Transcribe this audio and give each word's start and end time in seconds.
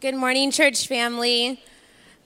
Good 0.00 0.14
morning, 0.14 0.50
church 0.50 0.86
family. 0.86 1.62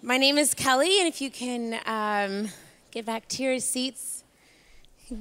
My 0.01 0.17
name 0.17 0.39
is 0.39 0.55
Kelly, 0.55 1.01
and 1.01 1.09
if 1.09 1.21
you 1.21 1.29
can 1.29 1.81
um, 1.87 2.49
get 2.93 3.05
back 3.05 3.27
to 3.31 3.43
your 3.43 3.59
seats. 3.59 4.23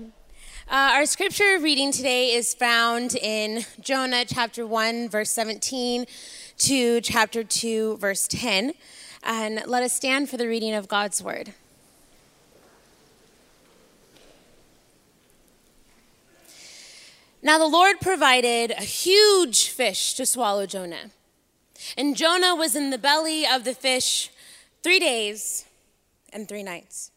Uh, 0.65 0.91
our 0.93 1.05
scripture 1.05 1.59
reading 1.59 1.91
today 1.91 2.31
is 2.31 2.53
found 2.53 3.17
in 3.17 3.65
Jonah 3.81 4.23
chapter 4.23 4.65
1, 4.65 5.09
verse 5.09 5.29
17 5.31 6.05
to 6.59 7.01
chapter 7.01 7.43
2, 7.43 7.97
verse 7.97 8.29
10. 8.29 8.71
And 9.23 9.61
let 9.67 9.83
us 9.83 9.91
stand 9.91 10.29
for 10.29 10.37
the 10.37 10.47
reading 10.47 10.73
of 10.73 10.87
God's 10.87 11.21
word. 11.21 11.53
Now 17.41 17.57
the 17.57 17.67
Lord 17.67 17.99
provided 17.99 18.71
a 18.71 18.83
huge 18.83 19.67
fish 19.67 20.13
to 20.13 20.25
swallow 20.25 20.65
Jonah. 20.65 21.11
And 21.97 22.15
Jonah 22.15 22.55
was 22.55 22.75
in 22.75 22.89
the 22.89 22.97
belly 22.97 23.45
of 23.45 23.63
the 23.63 23.73
fish 23.73 24.29
three 24.81 24.99
days 24.99 25.65
and 26.31 26.47
three 26.47 26.63
nights. 26.63 27.11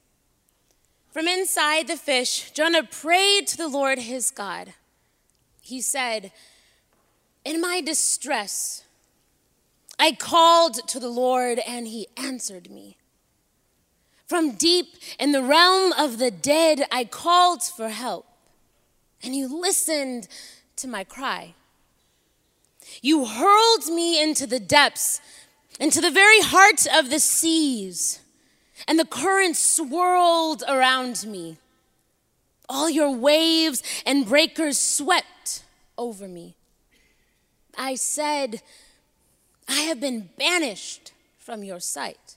From 1.11 1.27
inside 1.27 1.87
the 1.87 1.97
fish, 1.97 2.51
Jonah 2.51 2.83
prayed 2.83 3.47
to 3.48 3.56
the 3.56 3.69
Lord 3.69 3.98
his 3.98 4.30
God. 4.30 4.75
He 5.62 5.80
said, 5.80 6.30
In 7.45 7.61
my 7.61 7.80
distress, 7.80 8.84
I 9.98 10.12
called 10.12 10.87
to 10.89 11.01
the 11.01 11.09
Lord, 11.09 11.59
and 11.67 11.87
he 11.87 12.09
answered 12.17 12.70
me. 12.70 12.98
From 14.27 14.53
deep 14.56 14.97
in 15.19 15.33
the 15.33 15.42
realm 15.42 15.92
of 15.92 16.19
the 16.19 16.30
dead, 16.30 16.84
I 16.92 17.05
called 17.05 17.62
for 17.62 17.89
help, 17.89 18.27
and 19.23 19.34
you 19.34 19.48
listened 19.48 20.28
to 20.77 20.87
my 20.89 21.05
cry. 21.05 21.55
You 23.02 23.25
hurled 23.27 23.86
me 23.86 24.22
into 24.22 24.47
the 24.47 24.61
depths, 24.61 25.20
into 25.78 26.00
the 26.00 26.11
very 26.11 26.41
heart 26.41 26.86
of 26.92 27.11
the 27.11 27.20
seas, 27.20 28.20
and 28.88 28.98
the 28.98 29.05
currents 29.05 29.58
swirled 29.58 30.62
around 30.69 31.27
me. 31.27 31.58
All 32.69 32.91
your 32.91 33.11
waves 33.11 33.83
and 34.05 34.27
breakers 34.27 34.78
swept 34.78 35.62
over 35.97 36.27
me. 36.27 36.56
I 37.78 37.94
said, 37.94 38.62
I 39.69 39.81
have 39.83 40.00
been 40.00 40.31
banished 40.38 41.12
from 41.38 41.62
your 41.62 41.81
sight. 41.81 42.36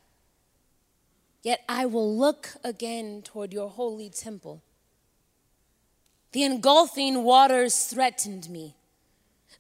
Yet 1.42 1.64
I 1.70 1.86
will 1.86 2.16
look 2.16 2.56
again 2.64 3.22
toward 3.24 3.54
your 3.54 3.70
holy 3.70 4.10
temple. 4.10 4.62
The 6.32 6.44
engulfing 6.44 7.24
waters 7.24 7.86
threatened 7.86 8.50
me. 8.50 8.76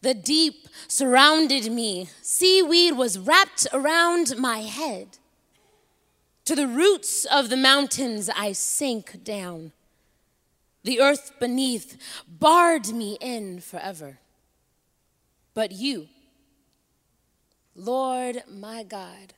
The 0.02 0.14
deep 0.14 0.68
surrounded 0.88 1.72
me. 1.72 2.10
Seaweed 2.22 2.96
was 2.96 3.20
wrapped 3.20 3.68
around 3.74 4.38
my 4.38 4.60
head. 4.60 5.18
To 6.46 6.56
the 6.56 6.68
roots 6.68 7.26
of 7.26 7.50
the 7.50 7.58
mountains 7.58 8.30
I 8.34 8.54
sank 8.54 9.24
down. 9.24 9.74
The 10.84 11.02
earth 11.02 11.34
beneath 11.40 11.98
barred 12.28 12.94
me 12.94 13.18
in 13.20 13.60
forever. 13.60 14.20
But 15.54 15.74
you, 15.74 16.08
Lord 17.76 18.44
my 18.50 18.84
God, 18.84 19.34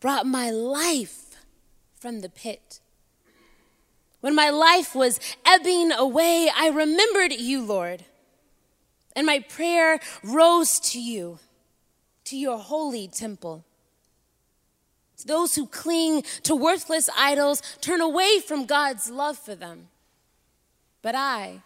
brought 0.00 0.26
my 0.26 0.50
life 0.50 1.36
from 1.94 2.20
the 2.20 2.30
pit. 2.30 2.80
When 4.20 4.34
my 4.34 4.48
life 4.48 4.94
was 4.94 5.20
ebbing 5.44 5.92
away, 5.92 6.48
I 6.56 6.68
remembered 6.68 7.32
you, 7.32 7.62
Lord 7.62 8.04
and 9.14 9.26
my 9.26 9.40
prayer 9.40 10.00
rose 10.22 10.80
to 10.80 11.00
you, 11.00 11.38
to 12.24 12.36
your 12.36 12.58
holy 12.58 13.08
temple. 13.08 13.64
To 15.18 15.26
Those 15.26 15.54
who 15.54 15.66
cling 15.66 16.22
to 16.42 16.54
worthless 16.54 17.08
idols 17.16 17.62
turn 17.80 18.00
away 18.00 18.40
from 18.40 18.66
God's 18.66 19.10
love 19.10 19.38
for 19.38 19.54
them. 19.54 19.88
But 21.00 21.14
I, 21.14 21.62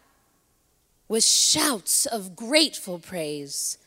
with 1.09 1.25
shouts 1.25 2.07
of 2.07 2.35
grateful 2.37 2.99
praise, 2.99 3.79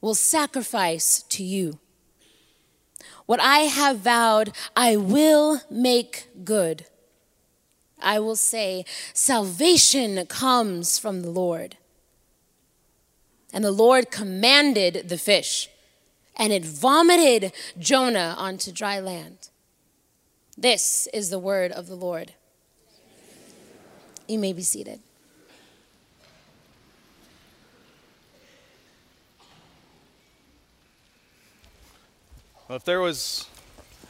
will 0.00 0.14
sacrifice 0.14 1.22
to 1.30 1.42
you. 1.42 1.78
What 3.26 3.40
I 3.40 3.60
have 3.60 3.98
vowed, 3.98 4.52
I 4.76 4.96
will 4.96 5.60
make 5.70 6.28
good. 6.44 6.86
I 8.00 8.20
will 8.20 8.36
say, 8.36 8.84
Salvation 9.12 10.24
comes 10.26 10.98
from 10.98 11.22
the 11.22 11.30
Lord. 11.30 11.76
And 13.52 13.64
the 13.64 13.70
Lord 13.70 14.10
commanded 14.10 15.08
the 15.08 15.18
fish, 15.18 15.70
and 16.36 16.52
it 16.52 16.64
vomited 16.64 17.52
Jonah 17.78 18.34
onto 18.36 18.72
dry 18.72 19.00
land. 19.00 19.48
This 20.58 21.08
is 21.14 21.30
the 21.30 21.38
word 21.38 21.72
of 21.72 21.86
the 21.86 21.94
Lord. 21.94 22.32
You 24.26 24.38
may 24.38 24.52
be 24.52 24.62
seated. 24.62 25.00
Well, 32.68 32.76
if 32.76 32.84
there 32.84 33.00
was, 33.00 33.46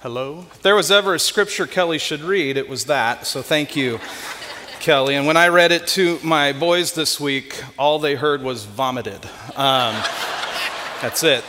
hello? 0.00 0.46
If 0.52 0.62
there 0.62 0.74
was 0.74 0.90
ever 0.90 1.14
a 1.14 1.18
scripture 1.18 1.66
Kelly 1.66 1.98
should 1.98 2.22
read, 2.22 2.56
it 2.56 2.70
was 2.70 2.86
that. 2.86 3.26
So 3.26 3.42
thank 3.42 3.76
you. 3.76 4.00
Kelly. 4.80 5.14
And 5.14 5.26
when 5.26 5.36
I 5.36 5.48
read 5.48 5.72
it 5.72 5.86
to 5.88 6.18
my 6.22 6.52
boys 6.52 6.92
this 6.92 7.18
week, 7.18 7.62
all 7.78 7.98
they 7.98 8.14
heard 8.14 8.42
was 8.42 8.64
vomited. 8.64 9.24
Um, 9.56 9.94
that's 11.00 11.22
it. 11.24 11.44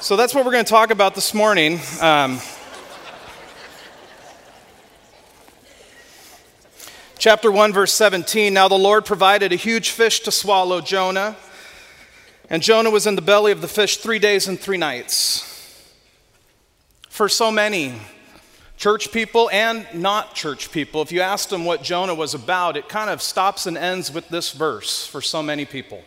So 0.00 0.16
that's 0.16 0.34
what 0.34 0.44
we're 0.44 0.52
going 0.52 0.64
to 0.64 0.70
talk 0.70 0.90
about 0.90 1.14
this 1.14 1.34
morning. 1.34 1.80
Um, 2.00 2.40
chapter 7.18 7.50
1, 7.50 7.72
verse 7.72 7.92
17. 7.92 8.54
Now 8.54 8.68
the 8.68 8.78
Lord 8.78 9.04
provided 9.04 9.52
a 9.52 9.56
huge 9.56 9.90
fish 9.90 10.20
to 10.20 10.30
swallow 10.30 10.80
Jonah, 10.80 11.36
and 12.48 12.62
Jonah 12.62 12.90
was 12.90 13.06
in 13.06 13.16
the 13.16 13.22
belly 13.22 13.52
of 13.52 13.60
the 13.60 13.68
fish 13.68 13.96
three 13.96 14.18
days 14.18 14.48
and 14.48 14.58
three 14.58 14.78
nights. 14.78 15.42
For 17.08 17.28
so 17.28 17.50
many, 17.50 18.00
church 18.76 19.12
people 19.12 19.48
and 19.52 19.86
not 19.94 20.34
church 20.34 20.70
people, 20.70 21.02
if 21.02 21.12
you 21.12 21.20
asked 21.20 21.50
them 21.50 21.64
what 21.64 21.82
Jonah 21.82 22.14
was 22.14 22.34
about, 22.34 22.76
it 22.76 22.88
kind 22.88 23.10
of 23.10 23.22
stops 23.22 23.66
and 23.66 23.76
ends 23.76 24.12
with 24.12 24.28
this 24.28 24.52
verse 24.52 25.06
for 25.06 25.20
so 25.20 25.42
many 25.42 25.64
people. 25.64 26.02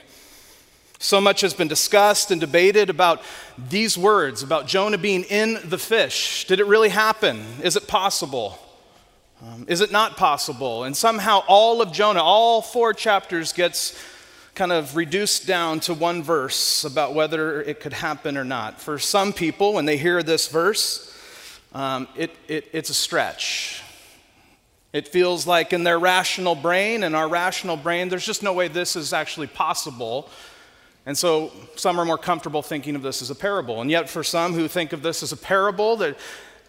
So 1.00 1.22
much 1.22 1.42
has 1.42 1.54
been 1.54 1.70
discussed 1.70 2.30
and 2.30 2.42
debated 2.42 2.90
about 2.90 3.22
these 3.58 3.98
words, 3.98 4.44
about 4.44 4.68
Jonah 4.68 4.98
being 4.98 5.24
in 5.24 5.58
the 5.64 5.78
fish. 5.78 6.46
Did 6.46 6.60
it 6.60 6.66
really 6.66 6.90
happen? 6.90 7.42
Is 7.64 7.78
it 7.78 7.88
possible? 7.88 8.60
Um, 9.42 9.66
is 9.70 9.80
it 9.80 9.94
not 9.94 10.18
possible? 10.18 10.84
And 10.84 10.96
somehow 10.96 11.44
all 11.48 11.82
of 11.82 11.94
Jonah, 11.94 12.22
all 12.22 12.62
four 12.62 12.94
chapters, 12.94 13.54
gets 13.54 13.98
kind 14.56 14.74
of 14.74 14.98
reduced 14.98 15.48
down 15.48 15.80
to 15.80 15.94
one 15.94 16.22
verse 16.22 16.84
about 16.84 17.14
whether 17.14 17.62
it 17.62 17.80
could 17.80 17.94
happen 17.94 18.36
or 18.36 18.44
not. 18.44 18.82
For 18.82 19.00
some 19.00 19.32
people, 19.32 19.72
when 19.72 19.86
they 19.86 19.96
hear 19.96 20.22
this 20.22 20.50
verse, 20.50 21.09
um, 21.74 22.08
it, 22.16 22.36
it, 22.48 22.70
it's 22.74 22.90
a 22.90 22.94
stretch. 22.94 23.84
It 24.92 25.08
feels 25.08 25.46
like 25.46 25.72
in 25.72 25.84
their 25.84 26.00
rational 26.00 26.56
brain, 26.56 27.04
in 27.04 27.14
our 27.14 27.28
rational 27.28 27.78
brain, 27.78 28.10
there's 28.10 28.26
just 28.26 28.42
no 28.42 28.54
way 28.54 28.68
this 28.68 28.96
is 28.96 29.14
actually 29.14 29.48
possible. 29.48 30.30
And 31.06 31.18
so 31.18 31.52
some 31.76 32.00
are 32.00 32.06
more 32.06 32.18
comfortable 32.18 32.62
thinking 32.62 32.96
of 32.96 33.04
this 33.04 33.22
as 33.22 33.30
a 33.30 33.36
parable. 33.36 33.82
And 33.82 33.92
yet, 33.92 34.10
for 34.10 34.24
some 34.24 34.54
who 34.54 34.68
think 34.68 34.94
of 34.94 35.02
this 35.02 35.22
as 35.22 35.32
a 35.32 35.38
parable, 35.38 35.96
that 35.98 36.18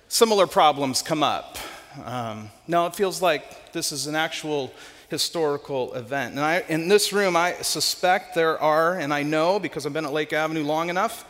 similar 0.08 0.46
problems 0.46 1.02
come 1.02 1.22
up. 1.22 1.56
Um, 2.04 2.50
no, 2.68 2.86
it 2.86 2.94
feels 2.94 3.22
like 3.22 3.72
this 3.72 3.92
is 3.92 4.06
an 4.06 4.14
actual 4.14 4.72
historical 5.08 5.92
event. 5.94 6.32
And 6.32 6.40
I, 6.40 6.62
in 6.68 6.88
this 6.88 7.12
room, 7.12 7.36
I 7.36 7.54
suspect 7.62 8.34
there 8.34 8.58
are, 8.60 8.98
and 8.98 9.12
I 9.12 9.22
know 9.22 9.58
because 9.58 9.86
I've 9.86 9.92
been 9.92 10.06
at 10.06 10.12
Lake 10.12 10.32
Avenue 10.32 10.62
long 10.62 10.88
enough, 10.88 11.24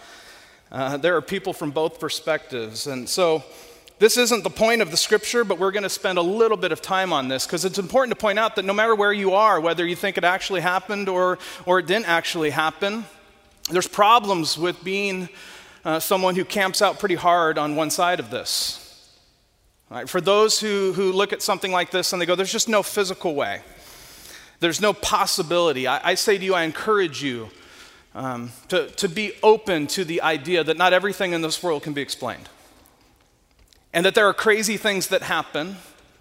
uh, 0.71 0.97
there 0.97 1.17
are 1.17 1.23
people 1.23 1.53
from 1.53 1.71
both 1.71 1.99
perspectives. 1.99 2.87
And 2.87 3.09
so, 3.09 3.43
this 4.00 4.17
isn't 4.17 4.44
the 4.44 4.50
point 4.50 4.81
of 4.81 4.91
the 4.91 4.97
scripture, 4.97 5.44
but 5.44 5.58
we're 5.58 5.73
going 5.73 5.82
to 5.82 5.91
spend 5.91 6.17
a 6.17 6.23
little 6.23 6.56
bit 6.56 6.73
of 6.73 6.81
time 6.81 7.12
on 7.12 7.29
this 7.29 7.44
because 7.44 7.67
it's 7.67 7.79
important 7.79 8.19
to 8.19 8.20
point 8.20 8.38
out 8.38 8.56
that 8.56 8.64
no 8.64 8.73
matter 8.73 8.94
where 8.94 9.12
you 9.12 9.35
are, 9.35 9.61
whether 9.61 9.87
you 9.87 9.94
think 9.94 10.17
it 10.17 10.25
actually 10.25 10.62
happened 10.62 11.06
or, 11.06 11.38
or 11.67 11.79
it 11.79 11.87
didn't 11.87 12.08
actually 12.08 12.49
happen, 12.49 13.05
there's 13.70 13.87
problems 13.87 14.56
with 14.56 14.82
being 14.82 15.29
uh, 15.85 16.00
someone 16.00 16.35
who 16.35 16.47
camps 16.47 16.81
out 16.81 16.99
pretty 16.99 17.14
hard 17.14 17.58
on 17.58 17.76
one 17.76 17.91
side 17.91 18.20
of 18.20 18.31
this. 18.31 19.11
Right? 19.91 20.08
For 20.08 20.23
those 20.23 20.58
who, 20.58 20.94
who 20.94 21.12
look 21.12 21.35
at 21.35 21.43
something 21.43 21.70
like 21.70 21.91
this 21.91 22.14
and 22.14 22.23
they 22.23 22.26
go, 22.26 22.35
there's 22.35 22.50
just 22.50 22.70
no 22.70 22.82
physical 22.82 23.35
way, 23.35 23.61
there's 24.61 24.81
no 24.81 24.94
possibility. 24.94 25.87
I, 25.87 26.12
I 26.12 26.14
say 26.14 26.38
to 26.38 26.44
you, 26.44 26.55
I 26.55 26.62
encourage 26.62 27.23
you 27.23 27.50
um, 28.14 28.50
to, 28.69 28.88
to 28.93 29.08
be 29.11 29.35
open 29.43 29.88
to 29.88 30.06
the 30.06 30.23
idea 30.23 30.64
that 30.64 30.79
not 30.79 30.94
everything 30.94 31.35
in 31.35 31.43
this 31.43 31.62
world 31.62 31.82
can 31.82 31.93
be 31.93 32.00
explained. 32.00 32.49
And 33.93 34.07
that 34.07 34.15
there 34.15 34.27
are 34.27 34.35
crazy 34.35 34.77
things 34.77 35.09
that 35.09 35.23
happen, 35.23 35.77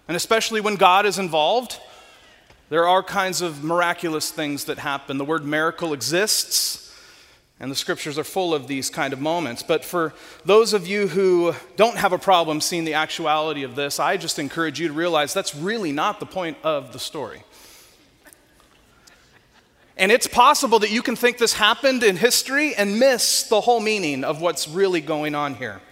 and 0.08 0.16
especially 0.16 0.60
when 0.60 0.74
God 0.76 1.06
is 1.06 1.18
involved, 1.18 1.78
there 2.68 2.86
are 2.86 3.02
kinds 3.02 3.42
of 3.42 3.62
miraculous 3.64 4.30
things 4.30 4.64
that 4.64 4.78
happen. 4.78 5.18
The 5.18 5.24
word 5.24 5.44
miracle 5.44 5.92
exists, 5.92 6.92
And 7.62 7.70
the 7.70 7.76
scriptures 7.76 8.18
are 8.18 8.24
full 8.24 8.54
of 8.54 8.66
these 8.68 8.88
kind 8.88 9.12
of 9.12 9.20
moments. 9.20 9.62
But 9.62 9.84
for 9.84 10.14
those 10.46 10.72
of 10.72 10.86
you 10.86 11.08
who 11.08 11.54
don't 11.76 11.98
have 11.98 12.14
a 12.14 12.18
problem 12.18 12.62
seeing 12.62 12.86
the 12.86 12.94
actuality 12.94 13.64
of 13.64 13.76
this, 13.76 14.00
I 14.00 14.16
just 14.16 14.38
encourage 14.38 14.80
you 14.80 14.88
to 14.88 14.94
realize 14.94 15.34
that's 15.34 15.54
really 15.54 15.92
not 15.92 16.20
the 16.20 16.26
point 16.26 16.56
of 16.64 16.94
the 16.94 16.98
story. 16.98 17.42
And 19.98 20.10
it's 20.10 20.26
possible 20.26 20.78
that 20.78 20.90
you 20.90 21.02
can 21.02 21.16
think 21.16 21.36
this 21.36 21.52
happened 21.52 22.02
in 22.02 22.16
history 22.16 22.74
and 22.74 22.98
miss 22.98 23.42
the 23.42 23.60
whole 23.60 23.80
meaning 23.80 24.24
of 24.24 24.40
what's 24.40 24.66
really 24.66 25.02
going 25.02 25.34
on 25.34 25.54
here. 25.54 25.82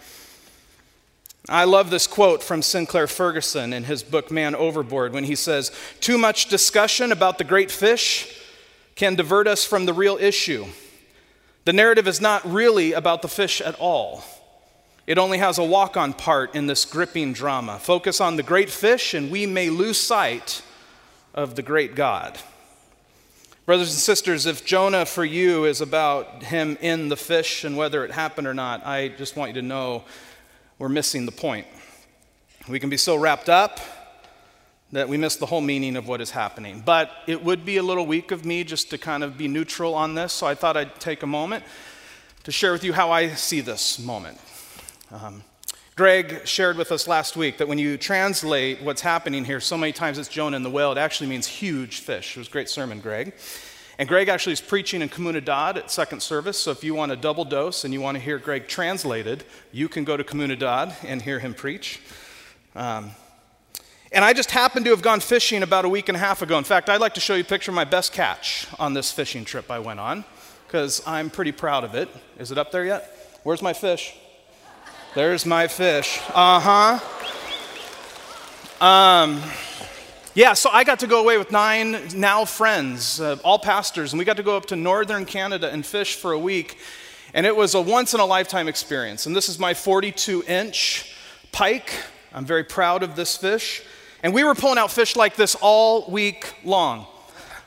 I 1.51 1.65
love 1.65 1.89
this 1.89 2.07
quote 2.07 2.43
from 2.43 2.61
Sinclair 2.61 3.07
Ferguson 3.07 3.73
in 3.73 3.85
his 3.85 4.03
book 4.03 4.31
Man 4.31 4.55
Overboard 4.55 5.15
when 5.15 5.25
he 5.25 5.35
says, 5.35 5.73
Too 5.99 6.19
much 6.19 6.51
discussion 6.51 7.11
about 7.11 7.39
the 7.39 7.45
great 7.45 7.71
fish 7.71 8.39
can 8.97 9.15
divert 9.15 9.47
us 9.47 9.65
from 9.65 9.87
the 9.87 9.95
real 9.95 10.19
issue. 10.19 10.67
The 11.65 11.73
narrative 11.73 12.07
is 12.07 12.21
not 12.21 12.45
really 12.51 12.93
about 12.93 13.23
the 13.23 13.29
fish 13.29 13.63
at 13.63 13.77
all. 13.77 14.23
It 15.07 15.17
only 15.17 15.39
has 15.39 15.57
a 15.57 15.65
walk 15.65 15.97
on 15.97 16.13
part 16.13 16.55
in 16.55 16.67
this 16.67 16.85
gripping 16.85 17.33
drama. 17.33 17.79
Focus 17.79 18.21
on 18.21 18.37
the 18.37 18.43
great 18.43 18.69
fish, 18.69 19.15
and 19.15 19.31
we 19.31 19.47
may 19.47 19.71
lose 19.71 19.99
sight 19.99 20.61
of 21.33 21.55
the 21.55 21.63
great 21.63 21.95
God. 21.95 22.39
Brothers 23.65 23.91
and 23.91 23.99
sisters, 23.99 24.45
if 24.45 24.67
Jonah 24.67 25.07
for 25.07 25.25
you 25.25 25.65
is 25.65 25.81
about 25.81 26.43
him 26.43 26.77
in 26.83 27.09
the 27.09 27.17
fish 27.17 27.65
and 27.65 27.75
whether 27.75 28.05
it 28.05 28.11
happened 28.11 28.47
or 28.47 28.55
not, 28.55 28.87
I 28.87 29.09
just 29.09 29.37
want 29.37 29.55
you 29.55 29.63
to 29.63 29.67
know 29.67 30.05
we're 30.79 30.89
missing 30.89 31.27
the 31.27 31.33
point. 31.33 31.67
We 32.69 32.79
can 32.79 32.91
be 32.91 32.97
so 32.97 33.17
wrapped 33.17 33.49
up 33.49 33.81
that 34.93 35.09
we 35.09 35.17
miss 35.17 35.37
the 35.37 35.47
whole 35.47 35.61
meaning 35.61 35.97
of 35.97 36.09
what 36.09 36.21
is 36.21 36.31
happening. 36.31 36.83
But 36.85 37.11
it 37.27 37.43
would 37.45 37.65
be 37.65 37.77
a 37.77 37.83
little 37.83 38.07
weak 38.07 38.31
of 38.31 38.45
me 38.45 38.65
just 38.65 38.91
to 38.91 38.99
kind 38.99 39.23
of 39.23 39.37
be 39.37 39.49
neutral 39.49 39.95
on 39.95 40.15
this, 40.15 40.33
so 40.33 40.47
I 40.47 40.55
thought 40.55 40.77
I'd 40.77 40.99
take 41.01 41.23
a 41.23 41.27
moment 41.27 41.65
to 42.45 42.53
share 42.53 42.73
with 42.73 42.85
you 42.85 42.93
how 42.93 43.11
I 43.11 43.29
see 43.35 43.61
this 43.61 43.99
moment. 43.99 44.39
Um, 45.11 45.43
Greg 45.97 46.47
shared 46.47 46.77
with 46.77 46.93
us 46.93 47.09
last 47.09 47.37
week 47.37 47.59
that 47.59 47.67
when 47.67 47.77
you 47.77 47.99
translate 47.99 48.81
what's 48.81 49.01
happening 49.01 49.45
here, 49.45 49.61
so 49.61 49.77
many 49.77 49.93
times 49.93 50.17
it's 50.17 50.29
Jonah 50.29 50.57
in 50.57 50.63
the 50.63 50.71
whale, 50.71 50.93
it 50.93 50.99
actually 50.99 51.29
means 51.29 51.47
huge 51.47 52.01
fish. 52.01 52.37
It 52.37 52.39
was 52.39 52.49
a 52.49 52.51
great 52.53 52.71
sermon, 52.71 53.01
Greg. 53.01 53.35
And 53.99 54.09
Greg 54.09 54.29
actually 54.29 54.53
is 54.53 54.61
preaching 54.61 55.03
in 55.03 55.09
Comunidad 55.09 55.77
at 55.77 55.91
second 55.91 56.21
service, 56.23 56.57
so 56.57 56.71
if 56.71 56.85
you 56.85 56.95
want 56.95 57.11
a 57.11 57.17
double 57.17 57.45
dose 57.45 57.85
and 57.85 57.93
you 57.93 58.01
want 58.01 58.17
to 58.17 58.23
hear 58.23 58.39
Greg 58.39 58.69
translated, 58.69 59.43
you 59.73 59.89
can 59.89 60.05
go 60.05 60.17
to 60.17 60.23
Comunidad 60.23 60.95
and 61.05 61.21
hear 61.21 61.41
him 61.41 61.53
preach. 61.53 62.01
Um, 62.77 63.11
and 64.13 64.25
I 64.25 64.35
just 64.35 64.53
happened 64.53 64.85
to 64.85 64.93
have 64.93 65.03
gone 65.03 65.19
fishing 65.19 65.65
about 65.65 65.85
a 65.85 65.89
week 65.89 66.09
and 66.09 66.15
a 66.17 66.21
half 66.21 66.43
ago. 66.43 66.57
In 66.57 66.63
fact, 66.63 66.89
I'd 66.89 67.01
like 67.01 67.15
to 67.15 67.21
show 67.21 67.35
you 67.35 67.41
a 67.41 67.45
picture 67.45 67.73
of 67.73 67.75
my 67.75 67.85
best 67.85 68.13
catch 68.13 68.69
on 68.79 68.95
this 68.95 69.11
fishing 69.11 69.45
trip 69.45 69.69
I 69.69 69.81
went 69.81 69.99
on, 69.99 70.25
because 70.67 71.03
I'm 71.05 71.29
pretty 71.29 71.53
proud 71.53 71.83
of 71.83 71.97
it. 71.97 72.09
Is 72.39 72.53
it 72.53 72.59
up 72.59 72.71
there 72.71 72.85
yet? 72.85 73.41
Where's 73.43 73.63
my 73.63 73.73
fish? 73.73 74.15
There's 75.17 75.45
my 75.45 75.67
fish. 75.67 76.21
Uh 76.33 77.01
huh. 77.01 77.01
Um, 78.81 79.43
yeah, 80.39 80.53
so 80.53 80.71
I 80.71 80.85
got 80.85 81.01
to 81.01 81.09
go 81.09 81.19
away 81.19 81.37
with 81.37 81.51
nine 81.51 81.99
now 82.15 82.45
friends, 82.45 83.21
uh, 83.21 83.39
all 83.43 83.59
pastors, 83.59 84.13
and 84.13 84.21
we 84.21 84.25
got 84.25 84.37
to 84.37 84.45
go 84.45 84.57
up 84.57 84.67
to 84.67 84.77
northern 84.77 85.25
Canada 85.25 85.69
and 85.69 85.85
fish 85.85 86.15
for 86.15 86.31
a 86.31 86.39
week. 86.39 86.79
And 87.35 87.45
it 87.45 87.57
was 87.57 87.75
a 87.75 87.81
once 87.81 88.15
in 88.15 88.21
a 88.21 88.25
lifetime 88.25 88.69
experience. 88.69 89.27
And 89.27 89.35
this 89.35 89.49
is 89.49 89.59
my 89.59 89.75
42 89.75 90.45
inch 90.47 91.13
pike. 91.51 91.93
I'm 92.33 92.47
very 92.47 92.63
proud 92.63 93.03
of 93.03 93.17
this 93.17 93.37
fish. 93.37 93.83
And 94.23 94.33
we 94.33 94.45
were 94.45 94.55
pulling 94.55 94.79
out 94.79 94.93
fish 94.93 95.17
like 95.17 95.35
this 95.35 95.57
all 95.61 96.09
week 96.09 96.55
long. 96.63 97.09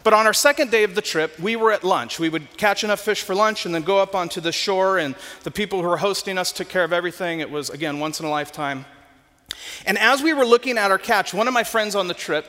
But 0.05 0.13
on 0.13 0.25
our 0.25 0.33
second 0.33 0.71
day 0.71 0.85
of 0.85 0.95
the 0.95 1.01
trip, 1.01 1.37
we 1.41 1.57
were 1.57 1.73
at 1.73 1.83
lunch. 1.83 2.19
We 2.19 2.29
would 2.29 2.55
catch 2.55 2.85
enough 2.85 3.01
fish 3.01 3.21
for 3.21 3.35
lunch 3.35 3.65
and 3.65 3.75
then 3.75 3.81
go 3.81 3.99
up 3.99 4.15
onto 4.15 4.39
the 4.39 4.53
shore, 4.53 4.97
and 4.97 5.15
the 5.43 5.51
people 5.51 5.81
who 5.81 5.89
were 5.89 5.97
hosting 5.97 6.37
us 6.37 6.53
took 6.53 6.69
care 6.69 6.85
of 6.85 6.93
everything. 6.93 7.41
It 7.41 7.51
was, 7.51 7.69
again, 7.69 7.99
once 7.99 8.21
in 8.21 8.25
a 8.25 8.29
lifetime. 8.29 8.85
And 9.85 9.97
as 9.97 10.21
we 10.21 10.33
were 10.33 10.45
looking 10.45 10.77
at 10.77 10.91
our 10.91 10.97
catch, 10.97 11.33
one 11.33 11.47
of 11.47 11.53
my 11.53 11.63
friends 11.63 11.95
on 11.95 12.07
the 12.07 12.13
trip, 12.13 12.45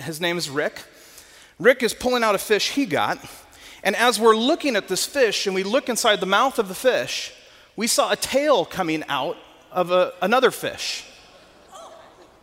his 0.00 0.20
name 0.20 0.38
is 0.38 0.48
Rick, 0.50 0.82
Rick 1.58 1.82
is 1.82 1.94
pulling 1.94 2.22
out 2.22 2.34
a 2.34 2.38
fish 2.38 2.70
he 2.70 2.86
got. 2.86 3.18
And 3.82 3.96
as 3.96 4.20
we're 4.20 4.36
looking 4.36 4.76
at 4.76 4.88
this 4.88 5.06
fish 5.06 5.46
and 5.46 5.54
we 5.54 5.62
look 5.62 5.88
inside 5.88 6.20
the 6.20 6.26
mouth 6.26 6.58
of 6.58 6.68
the 6.68 6.74
fish, 6.74 7.32
we 7.76 7.86
saw 7.86 8.10
a 8.10 8.16
tail 8.16 8.64
coming 8.64 9.04
out 9.08 9.36
of 9.70 9.90
a, 9.90 10.12
another 10.20 10.50
fish. 10.50 11.04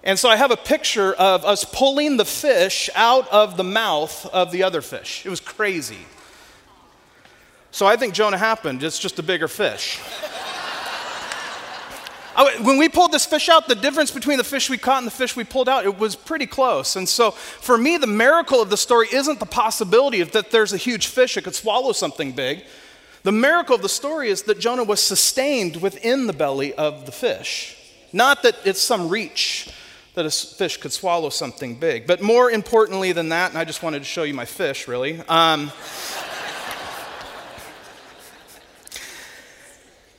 And 0.04 0.20
so 0.20 0.30
I 0.30 0.36
have 0.36 0.52
a 0.52 0.58
picture 0.58 1.14
of 1.14 1.46
us 1.46 1.64
pulling 1.64 2.18
the 2.18 2.26
fish 2.26 2.90
out 2.96 3.28
of 3.30 3.56
the 3.56 3.64
mouth 3.64 4.26
of 4.34 4.52
the 4.52 4.64
other 4.64 4.82
fish. 4.82 5.26
It 5.26 5.30
was 5.30 5.40
crazy. 5.40 6.06
So 7.72 7.86
I 7.88 7.96
think 7.96 8.14
Jonah 8.14 8.38
happened, 8.38 8.84
it's 8.84 9.00
just 9.00 9.18
a 9.18 9.24
bigger 9.24 9.48
fish. 9.48 10.00
I, 12.36 12.58
when 12.62 12.78
we 12.78 12.90
pulled 12.90 13.12
this 13.12 13.26
fish 13.26 13.50
out, 13.50 13.68
the 13.68 13.76
difference 13.76 14.12
between 14.12 14.38
the 14.38 14.44
fish 14.44 14.70
we 14.70 14.78
caught 14.78 15.00
and 15.00 15.08
the 15.08 15.12
fish 15.12 15.36
we 15.36 15.44
pulled 15.44 15.70
out, 15.70 15.86
it 15.86 15.98
was 15.98 16.16
pretty 16.16 16.48
close. 16.48 16.96
And 16.96 17.08
so 17.08 17.32
for 17.32 17.78
me, 17.78 17.98
the 17.98 18.08
miracle 18.08 18.62
of 18.62 18.70
the 18.70 18.78
story 18.78 19.08
isn't 19.12 19.40
the 19.40 19.46
possibility 19.46 20.22
of 20.22 20.32
that 20.32 20.52
there's 20.52 20.74
a 20.74 20.78
huge 20.78 21.08
fish 21.08 21.36
that 21.36 21.44
could 21.44 21.56
swallow 21.56 21.92
something 21.92 22.32
big. 22.32 22.64
The 23.24 23.32
miracle 23.32 23.76
of 23.76 23.82
the 23.82 23.90
story 23.90 24.30
is 24.30 24.44
that 24.44 24.60
Jonah 24.60 24.84
was 24.84 25.02
sustained 25.02 25.78
within 25.78 26.28
the 26.28 26.34
belly 26.34 26.74
of 26.74 27.06
the 27.06 27.12
fish. 27.12 27.78
Not 28.12 28.44
that 28.44 28.56
it's 28.66 28.82
some 28.82 29.10
reach 29.10 29.70
that 30.14 30.26
a 30.26 30.30
fish 30.30 30.78
could 30.78 30.92
swallow 30.92 31.30
something 31.30 31.76
big. 31.76 32.06
But 32.06 32.22
more 32.22 32.52
importantly 32.52 33.12
than 33.14 33.30
that, 33.30 33.50
and 33.50 33.58
I 33.58 33.66
just 33.66 33.82
wanted 33.82 34.00
to 34.00 34.06
show 34.06 34.24
you 34.24 34.34
my 34.34 34.46
fish, 34.46 34.88
really. 34.88 35.20
Um, 35.28 35.72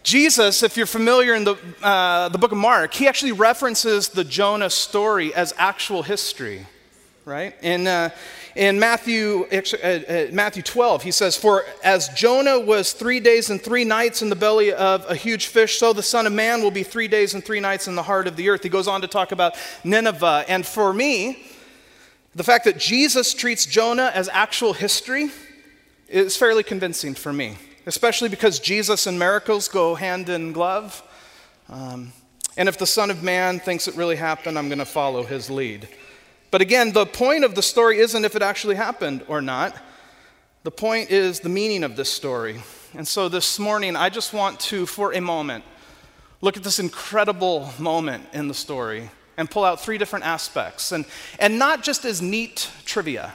Jesus, 0.04 0.62
if 0.62 0.76
you're 0.76 0.84
familiar 0.84 1.34
in 1.34 1.44
the, 1.44 1.56
uh, 1.82 2.28
the 2.28 2.36
book 2.36 2.52
of 2.52 2.58
Mark, 2.58 2.92
he 2.92 3.08
actually 3.08 3.32
references 3.32 4.10
the 4.10 4.22
Jonah 4.22 4.68
story 4.68 5.34
as 5.34 5.54
actual 5.56 6.02
history, 6.02 6.66
right? 7.24 7.54
In, 7.62 7.86
uh, 7.86 8.10
in 8.54 8.78
Matthew, 8.78 9.46
uh, 9.50 9.86
uh, 9.86 10.26
Matthew 10.30 10.62
12, 10.62 11.02
he 11.04 11.10
says, 11.10 11.38
For 11.38 11.64
as 11.82 12.10
Jonah 12.10 12.60
was 12.60 12.92
three 12.92 13.18
days 13.18 13.48
and 13.48 13.60
three 13.62 13.84
nights 13.84 14.20
in 14.20 14.28
the 14.28 14.36
belly 14.36 14.74
of 14.74 15.08
a 15.08 15.14
huge 15.14 15.46
fish, 15.46 15.78
so 15.78 15.94
the 15.94 16.02
Son 16.02 16.26
of 16.26 16.34
Man 16.34 16.62
will 16.62 16.70
be 16.70 16.82
three 16.82 17.08
days 17.08 17.32
and 17.32 17.42
three 17.42 17.60
nights 17.60 17.88
in 17.88 17.94
the 17.94 18.02
heart 18.02 18.26
of 18.26 18.36
the 18.36 18.50
earth. 18.50 18.62
He 18.62 18.68
goes 18.68 18.86
on 18.86 19.00
to 19.00 19.08
talk 19.08 19.32
about 19.32 19.56
Nineveh. 19.84 20.44
And 20.48 20.66
for 20.66 20.92
me, 20.92 21.42
the 22.34 22.44
fact 22.44 22.66
that 22.66 22.76
Jesus 22.76 23.32
treats 23.32 23.64
Jonah 23.64 24.12
as 24.14 24.28
actual 24.28 24.74
history 24.74 25.30
is 26.10 26.36
fairly 26.36 26.62
convincing 26.62 27.14
for 27.14 27.32
me, 27.32 27.56
especially 27.86 28.28
because 28.28 28.58
Jesus 28.58 29.06
and 29.06 29.18
miracles 29.18 29.68
go 29.68 29.94
hand 29.94 30.28
in 30.28 30.52
glove. 30.52 31.02
Um, 31.68 32.12
and 32.56 32.68
if 32.68 32.78
the 32.78 32.86
Son 32.86 33.10
of 33.10 33.22
Man 33.22 33.58
thinks 33.58 33.88
it 33.88 33.96
really 33.96 34.16
happened, 34.16 34.58
I'm 34.58 34.68
going 34.68 34.78
to 34.78 34.84
follow 34.84 35.24
his 35.24 35.50
lead. 35.50 35.88
But 36.50 36.60
again, 36.60 36.92
the 36.92 37.06
point 37.06 37.44
of 37.44 37.54
the 37.54 37.62
story 37.62 37.98
isn't 37.98 38.24
if 38.24 38.36
it 38.36 38.42
actually 38.42 38.76
happened 38.76 39.24
or 39.26 39.42
not. 39.42 39.76
The 40.62 40.70
point 40.70 41.10
is 41.10 41.40
the 41.40 41.48
meaning 41.48 41.82
of 41.82 41.96
this 41.96 42.08
story. 42.08 42.62
And 42.94 43.06
so 43.06 43.28
this 43.28 43.58
morning, 43.58 43.96
I 43.96 44.08
just 44.08 44.32
want 44.32 44.60
to, 44.60 44.86
for 44.86 45.12
a 45.12 45.20
moment, 45.20 45.64
look 46.40 46.56
at 46.56 46.62
this 46.62 46.78
incredible 46.78 47.70
moment 47.78 48.24
in 48.32 48.46
the 48.46 48.54
story 48.54 49.10
and 49.36 49.50
pull 49.50 49.64
out 49.64 49.80
three 49.80 49.98
different 49.98 50.24
aspects. 50.24 50.92
And, 50.92 51.06
and 51.40 51.58
not 51.58 51.82
just 51.82 52.04
as 52.04 52.22
neat 52.22 52.70
trivia. 52.84 53.34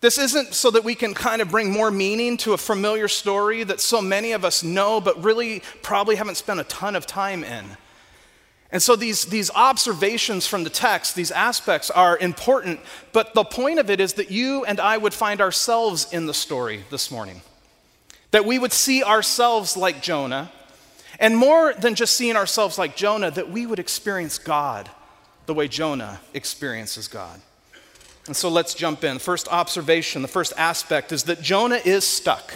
This 0.00 0.16
isn't 0.16 0.54
so 0.54 0.70
that 0.70 0.84
we 0.84 0.94
can 0.94 1.12
kind 1.12 1.42
of 1.42 1.50
bring 1.50 1.72
more 1.72 1.90
meaning 1.90 2.36
to 2.38 2.52
a 2.52 2.58
familiar 2.58 3.08
story 3.08 3.64
that 3.64 3.80
so 3.80 4.00
many 4.00 4.32
of 4.32 4.44
us 4.44 4.62
know, 4.62 5.00
but 5.00 5.22
really 5.22 5.62
probably 5.82 6.14
haven't 6.16 6.36
spent 6.36 6.60
a 6.60 6.64
ton 6.64 6.94
of 6.94 7.06
time 7.06 7.42
in. 7.42 7.64
And 8.70 8.82
so 8.82 8.96
these, 8.96 9.24
these 9.24 9.50
observations 9.50 10.46
from 10.46 10.62
the 10.62 10.70
text, 10.70 11.14
these 11.14 11.30
aspects 11.30 11.90
are 11.90 12.18
important, 12.18 12.80
but 13.12 13.34
the 13.34 13.44
point 13.44 13.78
of 13.78 13.88
it 13.88 13.98
is 13.98 14.12
that 14.14 14.30
you 14.30 14.64
and 14.66 14.78
I 14.78 14.98
would 14.98 15.14
find 15.14 15.40
ourselves 15.40 16.12
in 16.12 16.26
the 16.26 16.34
story 16.34 16.84
this 16.90 17.10
morning. 17.10 17.40
That 18.30 18.44
we 18.44 18.58
would 18.58 18.72
see 18.72 19.02
ourselves 19.02 19.76
like 19.76 20.02
Jonah, 20.02 20.52
and 21.18 21.36
more 21.36 21.72
than 21.72 21.94
just 21.94 22.14
seeing 22.14 22.36
ourselves 22.36 22.78
like 22.78 22.94
Jonah, 22.94 23.30
that 23.30 23.50
we 23.50 23.66
would 23.66 23.78
experience 23.78 24.38
God 24.38 24.90
the 25.46 25.54
way 25.54 25.66
Jonah 25.66 26.20
experiences 26.34 27.08
God. 27.08 27.40
And 28.28 28.36
so 28.36 28.50
let's 28.50 28.74
jump 28.74 29.04
in. 29.04 29.18
First 29.18 29.48
observation, 29.48 30.20
the 30.20 30.28
first 30.28 30.52
aspect 30.58 31.12
is 31.12 31.24
that 31.24 31.40
Jonah 31.40 31.80
is 31.82 32.04
stuck. 32.06 32.52